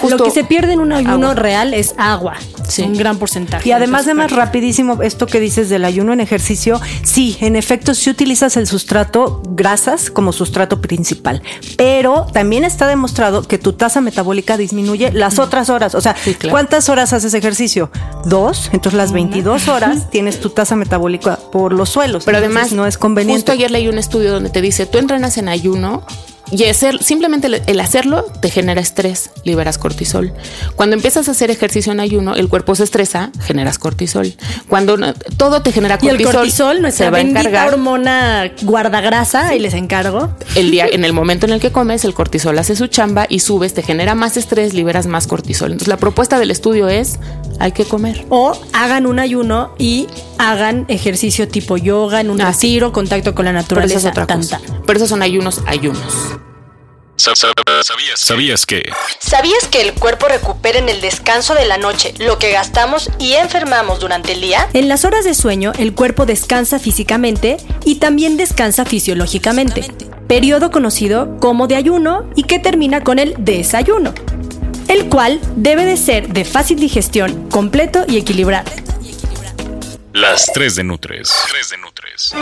lo 0.10 0.24
que 0.24 0.32
se 0.32 0.44
pierde 0.44 0.74
en 0.74 0.80
un 0.80 0.94
ayuno 0.94 1.34
real 1.34 1.74
es 1.74 1.96
agua. 1.98 2.36
Un 2.80 2.98
gran 2.98 3.18
porcentaje. 3.18 3.68
Y 3.68 3.72
además 3.72 4.06
de 4.06 4.14
más 4.14 4.32
rapidísimo, 4.32 5.02
esto 5.02 5.28
que 5.28 5.40
dices 5.40 5.70
del 5.70 5.86
ayuno 5.86 6.14
en 6.14 6.22
ejercicio, 6.22 6.80
sí, 7.04 7.38
en 7.42 7.56
efecto, 7.56 7.94
si 7.94 8.10
utilizas 8.10 8.58
el 8.58 8.68
sustrato 8.68 9.42
grasas 9.50 10.10
como 10.10 10.32
sustrato 10.32 10.82
principal, 10.82 11.42
pero 11.78 12.26
también 12.34 12.64
está 12.64 12.88
demostrado 12.88 13.44
que 13.44 13.58
tu 13.58 13.74
tasa 13.74 14.02
metabólica 14.02 14.58
disminuye 14.58 15.12
las 15.12 15.40
otras 15.40 15.70
horas. 15.70 15.94
O 15.96 16.02
sea, 16.02 16.16
¿cuántas 16.50 16.90
horas 16.90 17.14
haces 17.14 17.34
ejercicio? 17.34 17.92
Dos. 18.26 18.70
Entonces 18.72 18.98
las 18.98 19.12
22 19.12 19.68
horas 19.68 20.10
tienes 20.10 20.40
tu 20.40 20.50
tasa 20.50 20.76
metabólica 20.76 21.38
por 21.52 21.74
los 21.74 21.90
suelos. 21.90 22.24
Pero 22.26 22.38
además 22.38 22.72
no 22.72 22.86
es 22.86 22.98
conveniente. 22.98 23.42
Justo 23.42 23.52
ayer 23.52 23.72
leí 23.72 23.88
un 23.88 23.98
estudio 23.98 24.32
donde 24.32 24.50
te 24.50 24.62
dice, 24.62 24.86
tú 24.86 24.98
entrenas 24.98 25.38
en 25.38 25.50
ayuno 25.50 26.04
y 26.56 26.66
hacer, 26.66 27.02
simplemente 27.04 27.50
el 27.66 27.80
hacerlo 27.80 28.26
te 28.40 28.50
genera 28.50 28.80
estrés, 28.80 29.32
liberas 29.44 29.80
cortisol. 29.80 30.34
Cuando 30.76 30.96
empiezas 30.96 31.28
a 31.28 31.32
hacer 31.32 31.50
ejercicio 31.50 31.92
en 31.92 32.00
ayuno, 32.00 32.36
el 32.36 32.48
cuerpo 32.48 32.76
se 32.76 32.84
estresa, 32.84 33.32
generas 33.42 33.80
cortisol. 33.80 34.36
Cuando 34.68 34.98
todo 35.38 35.64
te 35.64 35.72
genera 35.72 35.98
cortisol, 35.98 36.20
y 36.20 36.24
el 36.24 36.32
cortisol, 36.32 36.82
nuestra 36.82 37.10
bendita 37.10 37.66
hormona 37.66 38.52
guardagrasa, 38.62 39.56
y 39.56 39.60
les 39.60 39.74
encargo. 39.74 40.30
El 40.54 40.70
día, 40.70 40.86
en 40.92 41.04
el 41.06 41.14
momento 41.14 41.48
en 41.48 41.54
el 41.54 41.60
que 41.60 41.72
comes, 41.72 42.06
el 42.06 42.14
cortisol 42.14 42.58
hace 42.60 42.76
su 42.76 42.86
chamba 42.86 43.26
y 43.28 43.40
subes, 43.40 43.74
te 43.74 43.82
genera 43.82 44.14
más 44.14 44.38
estrés, 44.38 44.76
liberas 44.76 45.08
más 45.08 45.26
cortisol. 45.26 45.72
Entonces 45.72 45.88
la 45.88 45.98
propuesta 45.98 46.38
del 46.38 46.52
estudio 46.52 46.88
es, 46.88 47.20
hay 47.60 47.72
que 47.72 47.86
comer. 47.86 48.26
O 48.30 48.54
hagan 48.74 49.08
un 49.08 49.18
ayuno 49.18 49.74
y 49.80 50.08
hagan 50.38 50.86
ejercicio 50.88 51.48
tipo 51.48 51.78
yoga, 51.78 52.22
en 52.22 52.30
un 52.30 52.42
ah, 52.42 52.54
contacto 52.92 53.34
con 53.34 53.46
la 53.46 53.54
naturaleza. 53.54 53.96
Pero 53.96 54.00
eso 54.00 54.08
es 54.08 54.12
otra 54.12 54.36
cosa. 54.36 54.62
Pero 54.86 54.98
esos 54.98 55.10
son 55.10 55.24
ayunos, 55.24 55.62
ayunos. 55.66 56.38
¿Sabías, 57.24 58.20
¿Sabías 58.20 58.66
que? 58.66 58.84
¿Sabías 59.18 59.70
que 59.70 59.82
el 59.82 59.94
cuerpo 59.94 60.28
recupera 60.28 60.78
en 60.78 60.90
el 60.90 61.00
descanso 61.00 61.56
de 61.56 61.66
la 61.66 61.78
noche 61.78 62.14
lo 62.20 62.38
que 62.38 62.52
gastamos 62.52 63.10
y 63.18 63.32
enfermamos 63.34 64.02
durante 64.02 64.34
el 64.34 64.42
día? 64.42 64.68
En 64.74 64.90
las 64.90 65.06
horas 65.06 65.24
de 65.24 65.34
sueño, 65.34 65.72
el 65.80 65.94
cuerpo 65.94 66.26
descansa 66.26 66.80
físicamente 66.80 67.56
y 67.86 67.96
también 67.96 68.36
descansa 68.36 68.84
fisiológicamente, 68.84 69.86
periodo 70.28 70.70
conocido 70.70 71.38
como 71.40 71.68
de 71.68 71.78
ayuno 71.78 72.30
y 72.36 72.44
que 72.44 72.60
termina 72.60 73.06
con 73.06 73.20
el 73.20 73.36
desayuno, 73.38 74.14
el 74.90 75.08
cual 75.08 75.40
debe 75.56 75.86
de 75.86 75.96
ser 75.96 76.28
de 76.28 76.44
fácil 76.44 76.78
digestión, 76.78 77.50
completo 77.50 78.04
y 78.06 78.18
equilibrado. 78.18 78.70
Las 80.12 80.48
3 80.54 80.76
de 80.76 80.84
Nutres. 80.84 81.32
3 81.50 81.70
de 81.70 81.78
Nutres. 81.78 82.34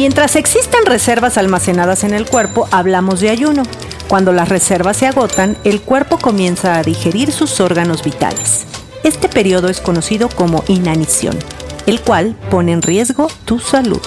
Mientras 0.00 0.34
existan 0.34 0.86
reservas 0.86 1.36
almacenadas 1.36 2.04
en 2.04 2.14
el 2.14 2.24
cuerpo, 2.24 2.66
hablamos 2.70 3.20
de 3.20 3.28
ayuno. 3.28 3.64
Cuando 4.08 4.32
las 4.32 4.48
reservas 4.48 4.96
se 4.96 5.06
agotan, 5.06 5.58
el 5.62 5.82
cuerpo 5.82 6.16
comienza 6.16 6.78
a 6.78 6.82
digerir 6.82 7.30
sus 7.32 7.60
órganos 7.60 8.02
vitales. 8.02 8.64
Este 9.04 9.28
periodo 9.28 9.68
es 9.68 9.82
conocido 9.82 10.30
como 10.30 10.64
inanición, 10.68 11.38
el 11.84 12.00
cual 12.00 12.34
pone 12.50 12.72
en 12.72 12.80
riesgo 12.80 13.28
tu 13.44 13.58
salud. 13.58 14.00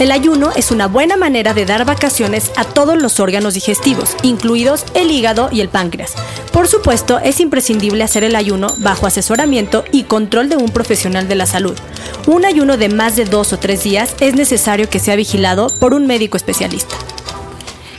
El 0.00 0.10
ayuno 0.10 0.50
es 0.56 0.72
una 0.72 0.88
buena 0.88 1.16
manera 1.16 1.54
de 1.54 1.66
dar 1.66 1.84
vacaciones 1.84 2.50
a 2.56 2.64
todos 2.64 3.00
los 3.00 3.20
órganos 3.20 3.54
digestivos, 3.54 4.16
incluidos 4.22 4.84
el 4.94 5.10
hígado 5.12 5.50
y 5.52 5.60
el 5.60 5.68
páncreas. 5.68 6.14
Por 6.52 6.66
supuesto, 6.66 7.20
es 7.20 7.38
imprescindible 7.38 8.02
hacer 8.02 8.24
el 8.24 8.34
ayuno 8.34 8.74
bajo 8.78 9.06
asesoramiento 9.06 9.84
y 9.92 10.04
control 10.04 10.48
de 10.48 10.56
un 10.56 10.70
profesional 10.70 11.28
de 11.28 11.36
la 11.36 11.46
salud. 11.46 11.78
Un 12.26 12.44
ayuno 12.44 12.76
de 12.76 12.88
más 12.88 13.14
de 13.14 13.24
dos 13.24 13.52
o 13.52 13.58
tres 13.58 13.84
días 13.84 14.16
es 14.18 14.34
necesario 14.34 14.90
que 14.90 14.98
sea 14.98 15.14
vigilado 15.14 15.68
por 15.78 15.94
un 15.94 16.08
médico 16.08 16.36
especialista. 16.36 16.96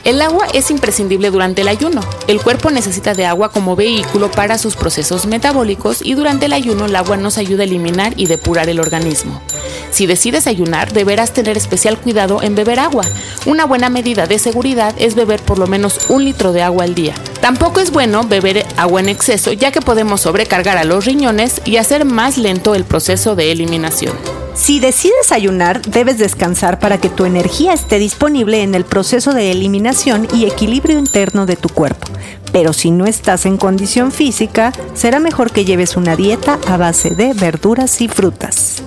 El 0.06 0.22
agua 0.22 0.46
es 0.54 0.70
imprescindible 0.70 1.32
durante 1.32 1.62
el 1.62 1.68
ayuno. 1.68 2.00
El 2.28 2.40
cuerpo 2.40 2.70
necesita 2.70 3.14
de 3.14 3.26
agua 3.26 3.48
como 3.48 3.74
vehículo 3.74 4.30
para 4.30 4.56
sus 4.56 4.76
procesos 4.76 5.26
metabólicos 5.26 6.00
y 6.00 6.14
durante 6.14 6.46
el 6.46 6.52
ayuno 6.52 6.84
el 6.84 6.94
agua 6.94 7.16
nos 7.16 7.38
ayuda 7.38 7.64
a 7.64 7.66
eliminar 7.66 8.12
y 8.16 8.26
depurar 8.26 8.68
el 8.68 8.78
organismo. 8.78 9.42
Si 9.90 10.06
decides 10.06 10.46
ayunar, 10.46 10.92
deberás 10.92 11.32
tener 11.32 11.56
especial 11.56 11.98
cuidado 11.98 12.40
en 12.40 12.54
beber 12.54 12.78
agua. 12.78 13.04
Una 13.46 13.64
buena 13.64 13.90
medida 13.90 14.28
de 14.28 14.38
seguridad 14.38 14.94
es 14.96 15.16
beber 15.16 15.42
por 15.42 15.58
lo 15.58 15.66
menos 15.66 15.98
un 16.08 16.24
litro 16.24 16.52
de 16.52 16.62
agua 16.62 16.84
al 16.84 16.94
día. 16.94 17.14
Tampoco 17.40 17.80
es 17.80 17.90
bueno 17.90 18.22
beber 18.22 18.64
agua 18.76 19.00
en 19.00 19.08
exceso 19.08 19.52
ya 19.54 19.72
que 19.72 19.80
podemos 19.80 20.20
sobrecargar 20.20 20.78
a 20.78 20.84
los 20.84 21.04
riñones 21.04 21.60
y 21.64 21.78
hacer 21.78 22.04
más 22.04 22.38
lento 22.38 22.76
el 22.76 22.84
proceso 22.84 23.34
de 23.34 23.50
eliminación. 23.50 24.35
Si 24.56 24.80
decides 24.80 25.32
ayunar, 25.32 25.82
debes 25.82 26.16
descansar 26.16 26.78
para 26.78 26.98
que 26.98 27.10
tu 27.10 27.26
energía 27.26 27.74
esté 27.74 27.98
disponible 27.98 28.62
en 28.62 28.74
el 28.74 28.86
proceso 28.86 29.34
de 29.34 29.50
eliminación 29.50 30.26
y 30.32 30.46
equilibrio 30.46 30.98
interno 30.98 31.44
de 31.44 31.56
tu 31.56 31.68
cuerpo. 31.68 32.08
Pero 32.52 32.72
si 32.72 32.90
no 32.90 33.04
estás 33.04 33.44
en 33.44 33.58
condición 33.58 34.12
física, 34.12 34.72
será 34.94 35.20
mejor 35.20 35.52
que 35.52 35.66
lleves 35.66 35.96
una 35.98 36.16
dieta 36.16 36.58
a 36.66 36.78
base 36.78 37.10
de 37.10 37.34
verduras 37.34 38.00
y 38.00 38.08
frutas. 38.08 38.82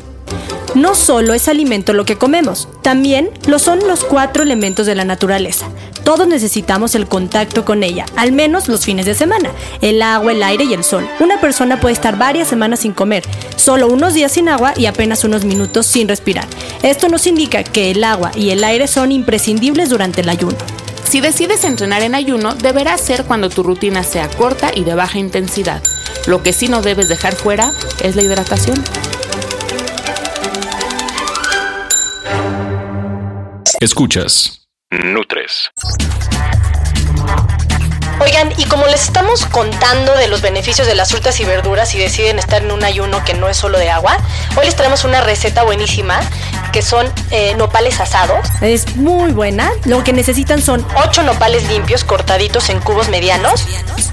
No 0.75 0.93
solo 0.93 1.33
es 1.33 1.47
alimento 1.47 1.93
lo 1.93 2.05
que 2.05 2.17
comemos, 2.17 2.67
también 2.83 3.31
lo 3.47 3.57
son 3.57 3.79
los 3.87 4.03
cuatro 4.03 4.43
elementos 4.43 4.85
de 4.85 4.93
la 4.93 5.03
naturaleza. 5.03 5.67
Todos 6.03 6.27
necesitamos 6.27 6.93
el 6.93 7.07
contacto 7.07 7.65
con 7.65 7.83
ella, 7.83 8.05
al 8.15 8.31
menos 8.31 8.67
los 8.67 8.85
fines 8.85 9.05
de 9.05 9.15
semana, 9.15 9.51
el 9.81 10.01
agua, 10.01 10.31
el 10.31 10.43
aire 10.43 10.65
y 10.65 10.73
el 10.73 10.83
sol. 10.83 11.07
Una 11.19 11.41
persona 11.41 11.79
puede 11.79 11.93
estar 11.93 12.17
varias 12.17 12.47
semanas 12.47 12.81
sin 12.81 12.93
comer, 12.93 13.23
solo 13.55 13.87
unos 13.87 14.13
días 14.13 14.31
sin 14.31 14.47
agua 14.47 14.73
y 14.77 14.85
apenas 14.85 15.23
unos 15.23 15.43
minutos 15.43 15.87
sin 15.87 16.07
respirar. 16.07 16.47
Esto 16.83 17.09
nos 17.09 17.25
indica 17.25 17.63
que 17.63 17.91
el 17.91 18.03
agua 18.03 18.31
y 18.35 18.51
el 18.51 18.63
aire 18.63 18.87
son 18.87 19.11
imprescindibles 19.11 19.89
durante 19.89 20.21
el 20.21 20.29
ayuno. 20.29 20.57
Si 21.03 21.19
decides 21.19 21.63
entrenar 21.63 22.03
en 22.03 22.13
ayuno, 22.13 22.53
deberá 22.53 22.95
ser 22.99 23.23
cuando 23.23 23.49
tu 23.49 23.63
rutina 23.63 24.03
sea 24.03 24.29
corta 24.29 24.71
y 24.73 24.83
de 24.83 24.93
baja 24.93 25.17
intensidad. 25.17 25.81
Lo 26.27 26.43
que 26.43 26.53
sí 26.53 26.67
no 26.67 26.83
debes 26.83 27.09
dejar 27.09 27.35
fuera 27.35 27.71
es 28.03 28.15
la 28.15 28.21
hidratación. 28.21 28.83
Escuchas. 33.79 34.67
Nutres. 34.91 35.71
Oigan, 38.19 38.51
y 38.57 38.65
como 38.65 38.85
les 38.87 39.03
estamos 39.03 39.45
contando 39.45 40.17
de 40.17 40.27
los 40.27 40.41
beneficios 40.41 40.85
de 40.85 40.95
las 40.95 41.11
frutas 41.11 41.39
y 41.39 41.45
verduras 41.45 41.95
y 41.95 41.99
deciden 41.99 42.39
estar 42.39 42.61
en 42.61 42.71
un 42.71 42.83
ayuno 42.83 43.23
que 43.23 43.35
no 43.35 43.47
es 43.47 43.55
solo 43.55 43.79
de 43.79 43.89
agua, 43.89 44.17
hoy 44.57 44.65
les 44.65 44.75
traemos 44.75 45.05
una 45.05 45.21
receta 45.21 45.63
buenísima 45.63 46.19
que 46.73 46.81
son 46.81 47.07
eh, 47.31 47.55
nopales 47.55 48.01
asados. 48.01 48.45
Es 48.59 48.97
muy 48.97 49.31
buena. 49.31 49.71
Lo 49.85 50.03
que 50.03 50.11
necesitan 50.11 50.61
son 50.61 50.85
8 50.97 51.23
nopales 51.23 51.69
limpios 51.69 52.03
cortaditos 52.03 52.69
en 52.69 52.81
cubos 52.81 53.07
medianos, 53.07 53.63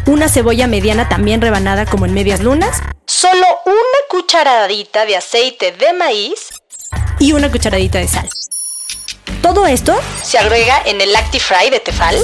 una 0.06 0.28
cebolla 0.28 0.68
mediana 0.68 1.08
también 1.08 1.40
rebanada 1.40 1.86
como 1.86 2.06
en 2.06 2.14
medias 2.14 2.38
lunas, 2.38 2.82
solo 3.06 3.46
una 3.64 3.98
cucharadita 4.10 5.06
de 5.06 5.16
aceite 5.16 5.72
de 5.72 5.92
maíz 5.92 6.50
y 7.18 7.32
una 7.32 7.50
cucharadita 7.50 7.98
de 7.98 8.06
sal. 8.06 8.28
Todo 9.46 9.64
esto 9.68 9.96
se 10.24 10.38
agrega 10.38 10.82
en 10.86 11.00
el 11.00 11.14
Actifry 11.14 11.70
de 11.70 11.78
Tefal. 11.78 12.16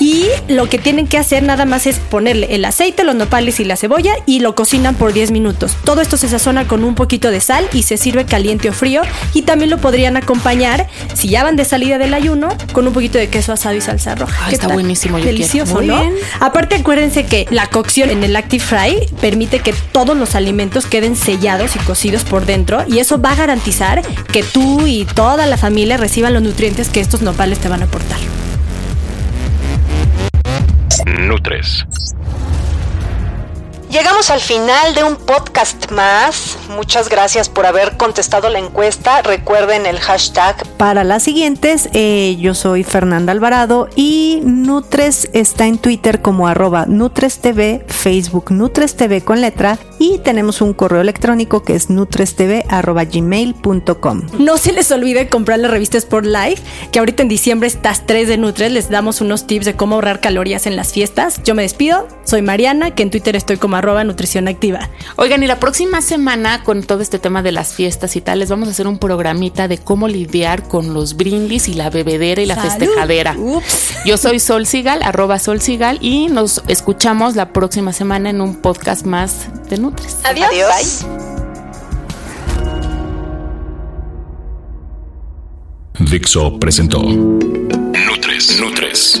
Y 0.00 0.26
lo 0.48 0.68
que 0.68 0.78
tienen 0.78 1.06
que 1.06 1.18
hacer 1.18 1.42
nada 1.42 1.64
más 1.64 1.86
es 1.86 1.98
ponerle 1.98 2.54
el 2.54 2.64
aceite, 2.64 3.04
los 3.04 3.14
nopales 3.14 3.60
y 3.60 3.64
la 3.64 3.76
cebolla 3.76 4.14
y 4.26 4.40
lo 4.40 4.54
cocinan 4.54 4.94
por 4.94 5.12
10 5.12 5.30
minutos. 5.30 5.76
Todo 5.84 6.00
esto 6.00 6.16
se 6.16 6.28
sazona 6.28 6.66
con 6.66 6.84
un 6.84 6.94
poquito 6.94 7.30
de 7.30 7.40
sal 7.40 7.68
y 7.72 7.82
se 7.82 7.96
sirve 7.96 8.24
caliente 8.24 8.68
o 8.70 8.72
frío. 8.72 9.02
Y 9.34 9.42
también 9.42 9.70
lo 9.70 9.78
podrían 9.78 10.16
acompañar, 10.16 10.86
si 11.14 11.28
ya 11.28 11.42
van 11.42 11.56
de 11.56 11.64
salida 11.64 11.98
del 11.98 12.14
ayuno, 12.14 12.48
con 12.72 12.86
un 12.86 12.92
poquito 12.92 13.18
de 13.18 13.28
queso 13.28 13.52
asado 13.52 13.74
y 13.74 13.80
salsa 13.80 14.14
roja. 14.14 14.46
Ah, 14.46 14.50
está 14.52 14.68
buenísimo. 14.68 15.18
Delicioso, 15.18 15.82
¿no? 15.82 16.02
Aparte, 16.40 16.76
acuérdense 16.76 17.26
que 17.26 17.46
la 17.50 17.66
cocción 17.66 18.10
en 18.10 18.22
el 18.24 18.36
Active 18.36 18.64
Fry 18.64 19.06
permite 19.20 19.60
que 19.60 19.74
todos 19.92 20.16
los 20.16 20.34
alimentos 20.34 20.86
queden 20.86 21.16
sellados 21.16 21.76
y 21.76 21.78
cocidos 21.80 22.24
por 22.24 22.46
dentro. 22.46 22.84
Y 22.88 22.98
eso 22.98 23.20
va 23.20 23.32
a 23.32 23.36
garantizar 23.36 24.02
que 24.32 24.42
tú 24.42 24.86
y 24.86 25.04
toda 25.04 25.46
la 25.46 25.56
familia 25.56 25.96
reciban 25.96 26.34
los 26.34 26.42
nutrientes 26.42 26.88
que 26.88 27.00
estos 27.00 27.22
nopales 27.22 27.58
te 27.58 27.68
van 27.68 27.82
a 27.82 27.86
aportar. 27.86 28.18
Nutres. 31.38 31.86
Llegamos 33.90 34.30
al 34.30 34.40
final 34.40 34.94
de 34.94 35.02
un 35.02 35.16
podcast 35.16 35.90
más. 35.92 36.58
Muchas 36.68 37.08
gracias 37.08 37.48
por 37.48 37.64
haber 37.64 37.96
contestado 37.96 38.50
la 38.50 38.58
encuesta. 38.58 39.22
Recuerden 39.22 39.86
el 39.86 39.98
hashtag. 39.98 40.66
Para 40.76 41.04
las 41.04 41.22
siguientes, 41.22 41.88
eh, 41.94 42.36
yo 42.38 42.54
soy 42.54 42.84
Fernanda 42.84 43.32
Alvarado 43.32 43.88
y 43.96 44.42
Nutres 44.44 45.30
está 45.32 45.66
en 45.66 45.78
Twitter 45.78 46.20
como 46.20 46.48
arroba 46.48 46.84
Nutres 46.84 47.38
TV, 47.38 47.82
Facebook 47.88 48.50
Nutres 48.50 48.94
TV 48.94 49.22
con 49.22 49.40
letra 49.40 49.78
y 49.98 50.18
tenemos 50.18 50.60
un 50.60 50.74
correo 50.74 51.00
electrónico 51.00 51.62
que 51.62 51.74
es 51.74 51.90
nutrestv 51.90 52.64
arroba 52.68 53.04
gmail.com. 53.04 54.22
No 54.38 54.58
se 54.58 54.72
les 54.72 54.90
olvide 54.90 55.28
comprar 55.28 55.58
la 55.58 55.68
revista 55.68 55.98
Sport 55.98 56.26
Life, 56.26 56.62
que 56.92 56.98
ahorita 56.98 57.22
en 57.22 57.28
diciembre 57.28 57.66
estas 57.66 58.06
3 58.06 58.28
de 58.28 58.36
Nutres 58.36 58.70
les 58.70 58.90
damos 58.90 59.20
unos 59.20 59.46
tips 59.46 59.64
de 59.64 59.76
cómo 59.76 59.96
ahorrar 59.96 60.20
calorías 60.20 60.66
en 60.66 60.76
las 60.76 60.92
fiestas. 60.92 61.42
Yo 61.42 61.54
me 61.54 61.62
despido, 61.62 62.06
soy 62.24 62.42
Mariana, 62.42 62.94
que 62.94 63.02
en 63.02 63.10
Twitter 63.10 63.34
estoy 63.34 63.56
como 63.56 63.77
arroba 63.78 64.04
nutrición 64.04 64.48
activa. 64.48 64.90
Oigan, 65.16 65.42
y 65.42 65.46
la 65.46 65.58
próxima 65.58 66.02
semana 66.02 66.62
con 66.64 66.82
todo 66.82 67.00
este 67.00 67.18
tema 67.18 67.42
de 67.42 67.52
las 67.52 67.74
fiestas 67.74 68.16
y 68.16 68.20
tal, 68.20 68.40
les 68.40 68.50
vamos 68.50 68.68
a 68.68 68.72
hacer 68.72 68.86
un 68.86 68.98
programita 68.98 69.68
de 69.68 69.78
cómo 69.78 70.08
lidiar 70.08 70.68
con 70.68 70.94
los 70.94 71.16
brindis 71.16 71.68
y 71.68 71.74
la 71.74 71.90
bebedera 71.90 72.42
y 72.42 72.46
la 72.46 72.56
festejadera. 72.56 73.36
Yo 74.04 74.16
soy 74.16 74.40
Sol 74.40 74.66
Sigal, 74.66 75.02
arroba 75.02 75.38
Sol 75.38 75.60
Sigal, 75.60 75.98
y 76.00 76.28
nos 76.28 76.62
escuchamos 76.68 77.36
la 77.36 77.52
próxima 77.52 77.92
semana 77.92 78.30
en 78.30 78.40
un 78.40 78.56
podcast 78.56 79.06
más 79.06 79.48
de 79.68 79.78
Nutres. 79.78 80.18
Adiós. 80.24 80.48
Adiós. 80.50 81.06
Dixo 86.10 86.58
presentó 86.58 87.02
Nutres. 87.02 88.60
Nutres. 88.60 89.20